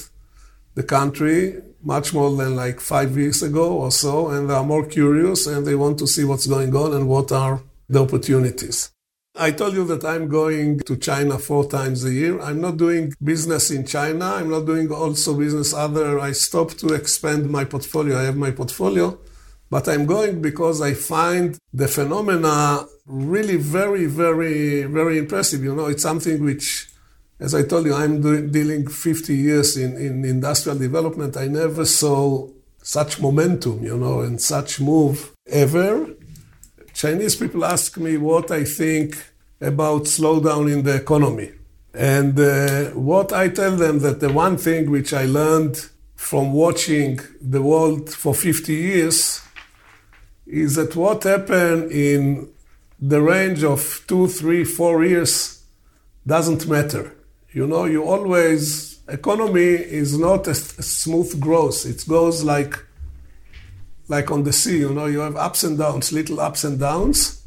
the 0.75 0.85
country 0.85 1.61
much 1.83 2.13
more 2.13 2.35
than 2.37 2.57
like 2.57 2.81
five 2.81 3.17
years 3.17 3.43
ago 3.43 3.73
or 3.73 3.91
so, 3.91 4.29
and 4.29 4.49
they 4.49 4.55
are 4.55 4.65
more 4.65 4.87
curious 4.87 5.47
and 5.47 5.67
they 5.67 5.75
want 5.75 5.99
to 5.99 6.07
see 6.07 6.25
what's 6.25 6.47
going 6.47 6.75
on 6.75 6.93
and 6.93 7.09
what 7.09 7.33
are 7.33 7.63
the 7.89 8.03
opportunities. 8.03 8.91
I 9.37 9.53
told 9.53 9.75
you 9.75 9.85
that 9.87 10.05
I'm 10.05 10.29
going 10.29 10.81
to 10.81 10.97
China 10.97 11.39
four 11.39 11.69
times 11.71 12.05
a 12.05 12.13
year. 12.13 12.41
I'm 12.41 12.61
not 12.61 12.77
doing 12.77 13.15
business 13.23 13.71
in 13.71 13.87
China. 13.87 14.35
I'm 14.35 14.51
not 14.51 14.67
doing 14.67 14.91
also 14.93 15.35
business 15.35 15.73
other. 15.73 16.19
I 16.19 16.33
stopped 16.33 16.79
to 16.81 16.95
expand 16.95 17.49
my 17.49 17.65
portfolio. 17.65 18.19
I 18.19 18.25
have 18.25 18.37
my 18.37 18.51
portfolio, 18.51 19.19
but 19.71 19.89
I'm 19.89 20.05
going 20.05 20.43
because 20.43 20.83
I 20.83 20.95
find 20.95 21.57
the 21.73 21.87
phenomena 21.87 22.87
really 23.07 23.57
very, 23.57 24.07
very, 24.07 24.83
very 24.83 25.19
impressive. 25.19 25.63
You 25.63 25.75
know, 25.75 25.87
it's 25.87 26.03
something 26.03 26.45
which 26.45 26.90
as 27.41 27.55
I 27.55 27.63
told 27.63 27.87
you, 27.87 27.95
I'm 27.95 28.21
doing, 28.21 28.53
dealing 28.53 28.87
50 28.87 29.35
years 29.35 29.77
in, 29.77 29.97
in 29.97 30.25
industrial 30.27 30.79
development. 30.79 31.39
I 31.39 31.47
never 31.49 31.87
saw 31.87 32.49
such 32.83 33.19
momentum, 33.19 33.83
you 33.83 33.97
know, 33.97 34.21
and 34.21 34.39
such 34.41 34.79
move 34.79 35.33
ever. 35.49 36.07
Chinese 36.93 37.37
people 37.37 37.65
ask 37.65 37.97
me 37.97 38.19
what 38.19 38.51
I 38.51 38.65
think 38.65 39.17
about 39.59 40.03
slowdown 40.03 40.71
in 40.71 40.83
the 40.83 40.97
economy. 40.97 41.53
And 41.95 42.39
uh, 42.39 42.91
what 42.91 43.33
I 43.33 43.49
tell 43.49 43.75
them 43.75 44.01
that 44.01 44.21
the 44.21 44.31
one 44.31 44.59
thing 44.59 44.91
which 44.91 45.15
I 45.15 45.25
learned 45.25 45.89
from 46.17 46.53
watching 46.53 47.21
the 47.41 47.63
world 47.63 48.11
for 48.11 48.35
50 48.35 48.75
years 48.75 49.41
is 50.47 50.75
that 50.75 50.95
what 50.95 51.25
happened 51.25 51.91
in 51.91 52.51
the 53.01 53.23
range 53.23 53.65
of 53.65 54.05
two, 54.07 54.29
three, 54.29 54.63
four 54.63 55.05
years 55.05 55.65
doesn't 56.27 56.69
matter. 56.69 57.15
You 57.53 57.67
know, 57.67 57.85
you 57.85 58.05
always, 58.05 59.01
economy 59.09 59.75
is 59.75 60.17
not 60.17 60.47
a, 60.47 60.53
a 60.53 60.55
smooth 60.55 61.41
growth. 61.41 61.85
It 61.85 62.05
goes 62.09 62.45
like, 62.45 62.79
like 64.07 64.31
on 64.31 64.45
the 64.45 64.53
sea, 64.53 64.79
you 64.79 64.95
know, 64.95 65.07
you 65.07 65.19
have 65.19 65.35
ups 65.35 65.65
and 65.65 65.77
downs, 65.77 66.13
little 66.13 66.39
ups 66.39 66.63
and 66.63 66.79
downs. 66.79 67.45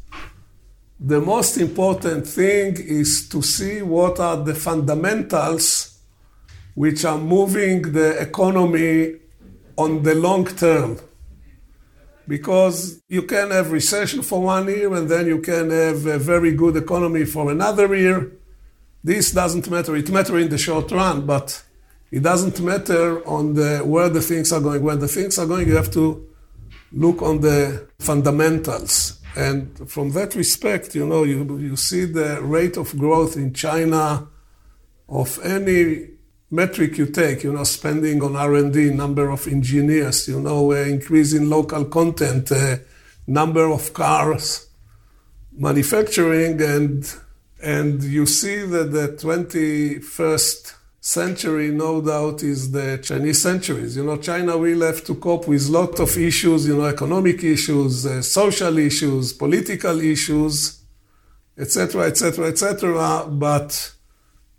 The 1.00 1.22
most 1.22 1.56
important 1.56 2.26
thing 2.26 2.76
is 2.76 3.28
to 3.30 3.40
see 3.40 3.80
what 3.80 4.20
are 4.20 4.36
the 4.36 4.54
fundamentals 4.54 5.98
which 6.74 7.06
are 7.06 7.18
moving 7.18 7.92
the 7.92 8.20
economy 8.20 9.16
on 9.78 10.02
the 10.02 10.14
long 10.14 10.44
term. 10.44 10.98
Because 12.28 13.02
you 13.08 13.22
can 13.22 13.52
have 13.52 13.72
recession 13.72 14.20
for 14.20 14.42
one 14.42 14.66
year 14.68 14.92
and 14.94 15.08
then 15.08 15.26
you 15.26 15.40
can 15.40 15.70
have 15.70 16.04
a 16.04 16.18
very 16.18 16.52
good 16.52 16.76
economy 16.76 17.24
for 17.24 17.50
another 17.50 17.94
year 17.94 18.32
this 19.04 19.32
doesn't 19.32 19.70
matter. 19.70 19.94
It 19.94 20.10
matters 20.10 20.42
in 20.42 20.48
the 20.48 20.56
short 20.58 20.90
run, 20.90 21.26
but 21.26 21.62
it 22.10 22.22
doesn't 22.22 22.58
matter 22.60 23.26
on 23.28 23.52
the 23.52 23.78
where 23.84 24.08
the 24.08 24.22
things 24.22 24.50
are 24.50 24.60
going. 24.60 24.82
When 24.82 24.98
the 24.98 25.08
things 25.08 25.38
are 25.38 25.46
going, 25.46 25.68
you 25.68 25.76
have 25.76 25.92
to 25.92 26.26
look 26.90 27.20
on 27.20 27.40
the 27.42 27.86
fundamentals. 27.98 29.20
And 29.36 29.90
from 29.90 30.10
that 30.12 30.34
respect, 30.34 30.94
you 30.94 31.06
know, 31.06 31.24
you, 31.24 31.58
you 31.58 31.76
see 31.76 32.04
the 32.06 32.40
rate 32.40 32.76
of 32.76 32.96
growth 32.96 33.36
in 33.36 33.52
China 33.52 34.28
of 35.08 35.38
any 35.42 36.08
metric 36.50 36.96
you 36.96 37.06
take, 37.06 37.42
you 37.42 37.52
know, 37.52 37.64
spending 37.64 38.22
on 38.22 38.36
R&D, 38.36 38.90
number 38.90 39.30
of 39.30 39.46
engineers, 39.48 40.28
you 40.28 40.40
know, 40.40 40.70
uh, 40.70 40.76
increase 40.76 41.34
in 41.34 41.50
local 41.50 41.84
content, 41.86 42.52
uh, 42.52 42.76
number 43.26 43.68
of 43.70 43.92
cars, 43.92 44.68
manufacturing, 45.52 46.62
and 46.62 47.12
and 47.64 48.02
you 48.02 48.26
see 48.26 48.58
that 48.58 48.92
the 48.92 49.08
21st 49.08 50.74
century, 51.00 51.70
no 51.70 52.02
doubt, 52.02 52.42
is 52.42 52.72
the 52.72 52.98
Chinese 53.02 53.40
centuries. 53.40 53.96
You 53.96 54.04
know, 54.04 54.18
China 54.18 54.58
will 54.58 54.82
have 54.82 55.02
to 55.04 55.14
cope 55.14 55.48
with 55.48 55.68
a 55.68 55.72
lot 55.72 55.98
of 55.98 56.14
issues, 56.18 56.66
you 56.66 56.76
know, 56.76 56.84
economic 56.84 57.42
issues, 57.42 58.04
uh, 58.04 58.20
social 58.20 58.76
issues, 58.76 59.32
political 59.32 59.98
issues, 60.00 60.82
etc., 61.56 62.02
etc., 62.08 62.48
etc. 62.48 63.26
But 63.28 63.94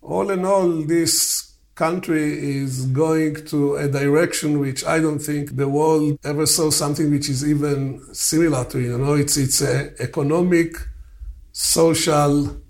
all 0.02 0.32
in 0.32 0.44
all, 0.44 0.70
this 0.82 1.54
country 1.76 2.58
is 2.58 2.88
going 2.88 3.46
to 3.48 3.76
a 3.76 3.88
direction 3.88 4.60
which 4.60 4.84
I 4.84 5.00
don't 5.00 5.20
think 5.20 5.58
the 5.58 5.68
world 5.68 6.18
ever 6.24 6.48
saw 6.48 6.72
something 6.72 7.12
which 7.12 7.30
is 7.30 7.48
even 7.48 8.02
similar 8.14 8.66
to. 8.66 8.80
You 8.80 8.98
know, 8.98 9.14
it's 9.14 9.38
it's 9.38 9.62
a 9.62 9.94
economic, 10.02 10.76
social, 11.52 12.65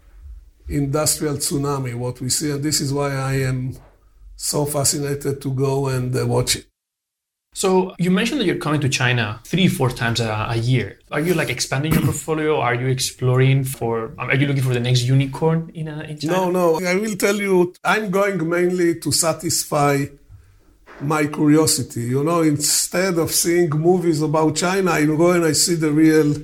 industrial 0.68 1.36
tsunami, 1.36 1.96
what 1.96 2.20
we 2.22 2.30
see. 2.30 2.52
And 2.52 2.64
this 2.64 2.82
is 2.82 2.94
why 2.94 3.14
I 3.14 3.34
am 3.34 3.78
so 4.36 4.66
fascinated 4.66 5.42
to 5.42 5.52
go 5.52 5.88
and 5.88 6.16
uh, 6.16 6.26
watch 6.26 6.56
it. 6.58 6.66
So 7.54 7.96
you 7.98 8.12
mentioned 8.12 8.42
that 8.42 8.46
you're 8.46 8.58
coming 8.58 8.82
to 8.82 8.90
China 8.90 9.40
three, 9.46 9.70
four 9.70 9.90
times 9.90 10.20
a, 10.20 10.48
a, 10.50 10.58
year. 10.58 11.00
Are 11.10 11.22
you 11.22 11.34
like 11.34 11.50
expanding 11.50 11.94
your 11.94 12.02
portfolio? 12.02 12.60
Are 12.60 12.76
you 12.76 12.88
exploring 12.88 13.64
for? 13.64 14.14
Um, 14.20 14.30
are 14.30 14.36
you 14.36 14.46
looking 14.46 14.62
for 14.62 14.74
the 14.74 14.82
next 14.82 15.04
unicorn 15.04 15.72
in, 15.74 15.88
uh, 15.88 16.02
in 16.02 16.20
China? 16.20 16.34
No, 16.34 16.52
no. 16.52 16.86
I 16.86 16.96
will 16.96 17.16
tell 17.16 17.38
you, 17.38 17.74
I'm 17.82 18.12
going 18.12 18.50
mainly 18.50 19.00
to 19.00 19.10
satisfy 19.10 20.06
my 21.00 21.28
curiosity. 21.28 22.02
You 22.02 22.26
know, 22.26 22.42
instead 22.42 23.18
of 23.18 23.32
seeing 23.32 23.70
movies 23.70 24.22
about 24.22 24.58
China, 24.58 24.92
I 24.92 25.06
go 25.06 25.32
and 25.32 25.46
I 25.46 25.54
see 25.54 25.76
the 25.76 25.92
real, 25.92 26.36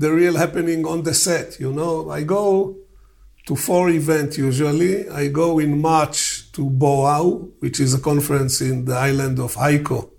the 0.00 0.12
real 0.12 0.36
happening 0.36 0.84
on 0.86 1.04
the 1.04 1.14
set. 1.14 1.60
You 1.60 1.72
know, 1.72 2.10
I 2.10 2.24
go 2.24 2.81
to 3.46 3.56
four 3.56 3.90
events 3.90 4.38
usually. 4.38 5.08
I 5.08 5.28
go 5.28 5.58
in 5.58 5.80
March 5.80 6.50
to 6.52 6.68
Boao, 6.68 7.50
which 7.60 7.80
is 7.80 7.94
a 7.94 8.00
conference 8.00 8.60
in 8.60 8.84
the 8.84 8.94
island 8.94 9.38
of 9.38 9.54
Haikou, 9.54 10.10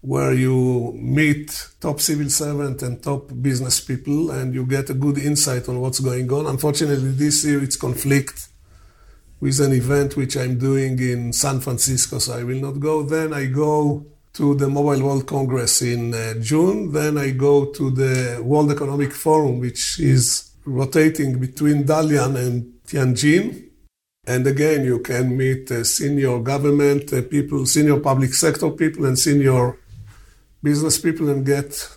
where 0.00 0.32
you 0.32 0.92
meet 0.94 1.68
top 1.80 2.00
civil 2.00 2.28
servant 2.28 2.82
and 2.82 3.02
top 3.02 3.30
business 3.40 3.80
people, 3.80 4.30
and 4.30 4.54
you 4.54 4.66
get 4.66 4.90
a 4.90 4.94
good 4.94 5.18
insight 5.18 5.68
on 5.68 5.80
what's 5.80 6.00
going 6.00 6.32
on. 6.32 6.46
Unfortunately, 6.46 7.12
this 7.12 7.44
year 7.44 7.62
it's 7.62 7.76
conflict 7.76 8.48
with 9.40 9.58
an 9.58 9.72
event 9.72 10.16
which 10.16 10.36
I'm 10.36 10.56
doing 10.58 10.98
in 11.00 11.32
San 11.32 11.60
Francisco, 11.60 12.18
so 12.18 12.34
I 12.34 12.44
will 12.44 12.60
not 12.60 12.78
go. 12.78 13.02
Then 13.02 13.32
I 13.32 13.46
go 13.46 14.06
to 14.34 14.54
the 14.54 14.68
Mobile 14.68 15.04
World 15.04 15.26
Congress 15.26 15.82
in 15.82 16.14
uh, 16.14 16.34
June. 16.40 16.92
Then 16.92 17.18
I 17.18 17.32
go 17.32 17.66
to 17.66 17.90
the 17.90 18.40
World 18.42 18.70
Economic 18.70 19.12
Forum, 19.12 19.58
which 19.58 19.98
is 19.98 20.51
rotating 20.64 21.38
between 21.38 21.84
Dalian 21.84 22.36
and 22.36 22.72
Tianjin. 22.86 23.68
And 24.26 24.46
again, 24.46 24.84
you 24.84 25.00
can 25.00 25.36
meet 25.36 25.70
uh, 25.70 25.82
senior 25.82 26.38
government 26.38 27.12
uh, 27.12 27.22
people, 27.22 27.66
senior 27.66 27.98
public 27.98 28.34
sector 28.34 28.70
people, 28.70 29.04
and 29.04 29.18
senior 29.18 29.78
business 30.62 30.98
people 30.98 31.28
and 31.28 31.44
get 31.44 31.88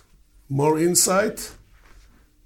more 0.48 0.78
insight. 0.78 1.52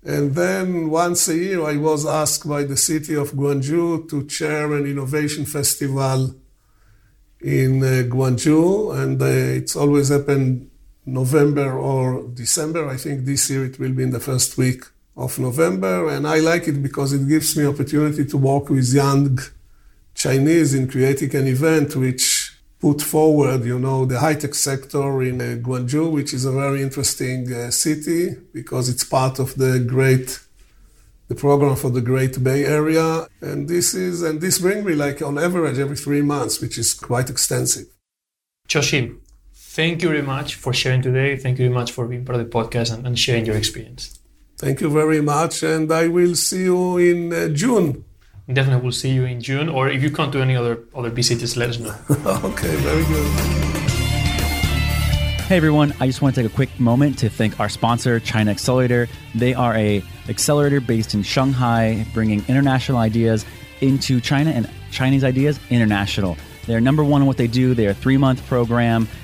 And 0.03 0.35
then 0.35 0.91
once 0.91 1.29
a 1.29 1.37
year, 1.37 1.65
I 1.65 1.77
was 1.77 2.07
asked 2.07 2.49
by 2.49 2.65
the 2.65 2.77
city 2.77 3.15
of 3.15 3.33
Guangzhou 3.33 4.09
to 4.11 4.27
chair 4.27 4.73
an 4.75 4.87
innovation 4.87 5.45
festival 5.47 6.35
in 7.41 7.83
uh, 7.83 8.05
Guangzhou, 8.09 8.99
and 8.99 9.21
uh, 9.21 9.27
it's 9.27 9.77
always 9.77 10.11
happened 10.11 10.71
November 11.07 11.79
or 11.79 12.29
December. 12.29 12.87
I 12.89 12.97
think 12.97 13.25
this 13.25 13.49
year 13.51 13.65
it 13.65 13.79
will 13.79 13.93
be 13.93 14.03
in 14.03 14.11
the 14.11 14.21
first 14.21 14.59
week 14.59 14.85
of 15.21 15.39
November, 15.39 16.09
and 16.09 16.27
I 16.27 16.39
like 16.41 16.67
it 16.67 16.83
because 16.83 17.13
it 17.13 17.29
gives 17.29 17.57
me 17.57 17.67
opportunity 17.67 18.25
to 18.25 18.37
work 18.39 18.71
with 18.71 18.93
young 18.93 19.39
Chinese 20.15 20.75
in 20.75 20.89
creating 20.89 21.37
an 21.37 21.47
event 21.47 21.95
which 21.95 22.25
put 22.81 23.03
forward, 23.03 23.65
you 23.65 23.79
know, 23.79 24.07
the 24.07 24.19
high-tech 24.19 24.55
sector 24.55 25.23
in 25.23 25.41
uh, 25.41 25.45
Guangzhou, 25.67 26.11
which 26.11 26.33
is 26.33 26.47
a 26.47 26.53
very 26.53 26.81
interesting 26.83 27.53
uh, 27.53 27.71
city 27.71 28.35
because 28.55 28.89
it's 28.89 29.05
part 29.05 29.39
of 29.39 29.55
the 29.57 29.79
great, 29.79 30.41
the 31.29 31.35
program 31.35 31.77
for 31.77 31.91
the 31.91 32.01
Great 32.01 32.43
Bay 32.43 32.65
Area. 32.65 33.27
And 33.43 33.69
this 33.69 33.93
is, 33.93 34.23
and 34.23 34.41
this 34.41 34.59
brings 34.59 34.85
me 34.87 34.95
like 34.95 35.21
on 35.21 35.37
average 35.37 35.79
every 35.79 35.97
three 35.97 36.23
months, 36.23 36.63
which 36.63 36.79
is 36.79 36.95
quite 36.95 37.29
extensive. 37.29 37.89
Joshim, 38.67 39.21
thank 39.53 40.03
you 40.03 40.09
very 40.09 40.23
much 40.23 40.55
for 40.55 40.73
sharing 40.73 41.03
today. 41.03 41.37
Thank 41.37 41.59
you 41.59 41.67
very 41.67 41.75
much 41.75 41.93
for 41.93 42.07
being 42.09 42.25
part 42.25 42.41
of 42.41 42.45
the 42.47 42.51
podcast 42.59 42.95
and, 42.95 43.07
and 43.07 43.19
sharing 43.19 43.45
your 43.45 43.57
experience. 43.57 44.20
Thank 44.61 44.81
you 44.81 44.91
very 44.91 45.21
much. 45.21 45.63
And 45.63 45.91
I 45.91 46.09
will 46.09 46.35
see 46.35 46.65
you 46.65 46.99
in 46.99 47.33
uh, 47.33 47.49
June 47.49 48.05
definitely 48.55 48.83
we'll 48.83 48.93
see 48.93 49.11
you 49.11 49.25
in 49.25 49.41
June. 49.41 49.69
Or 49.69 49.89
if 49.89 50.03
you 50.03 50.11
come 50.11 50.31
to 50.33 50.41
any 50.41 50.57
other 50.57 50.81
other 50.95 51.11
BC, 51.11 51.39
just 51.39 51.57
let 51.57 51.71
us 51.71 51.79
know. 51.79 51.95
okay, 52.51 52.75
very 52.77 53.05
good. 53.05 53.27
Hey 55.47 55.57
everyone, 55.57 55.93
I 55.99 56.07
just 56.07 56.23
want 56.23 56.35
to 56.37 56.43
take 56.43 56.51
a 56.51 56.55
quick 56.55 56.71
moment 56.79 57.19
to 57.19 57.29
thank 57.29 57.59
our 57.59 57.69
sponsor, 57.69 58.21
China 58.21 58.53
Accelerator. 58.53 59.09
They 59.35 59.53
are 59.53 59.75
a 59.75 60.03
accelerator 60.29 60.81
based 60.81 61.15
in 61.15 61.25
Shanghai, 61.25 62.07
bringing 62.15 62.45
international 62.47 62.99
ideas 62.99 63.45
into 63.81 64.21
China 64.21 64.51
and 64.51 64.71
Chinese 64.93 65.25
ideas 65.25 65.59
international. 65.71 66.37
They're 66.67 66.81
number 66.81 67.03
one 67.03 67.23
in 67.23 67.27
what 67.27 67.37
they 67.37 67.49
do. 67.49 67.75
They're 67.75 67.91
a 67.91 67.95
three 67.95 68.17
month 68.17 68.47
program 68.47 69.09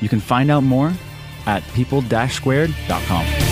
You 0.00 0.08
can 0.08 0.20
find 0.20 0.50
out 0.50 0.62
more 0.62 0.92
at 1.46 1.62
people-squared.com. 1.74 3.49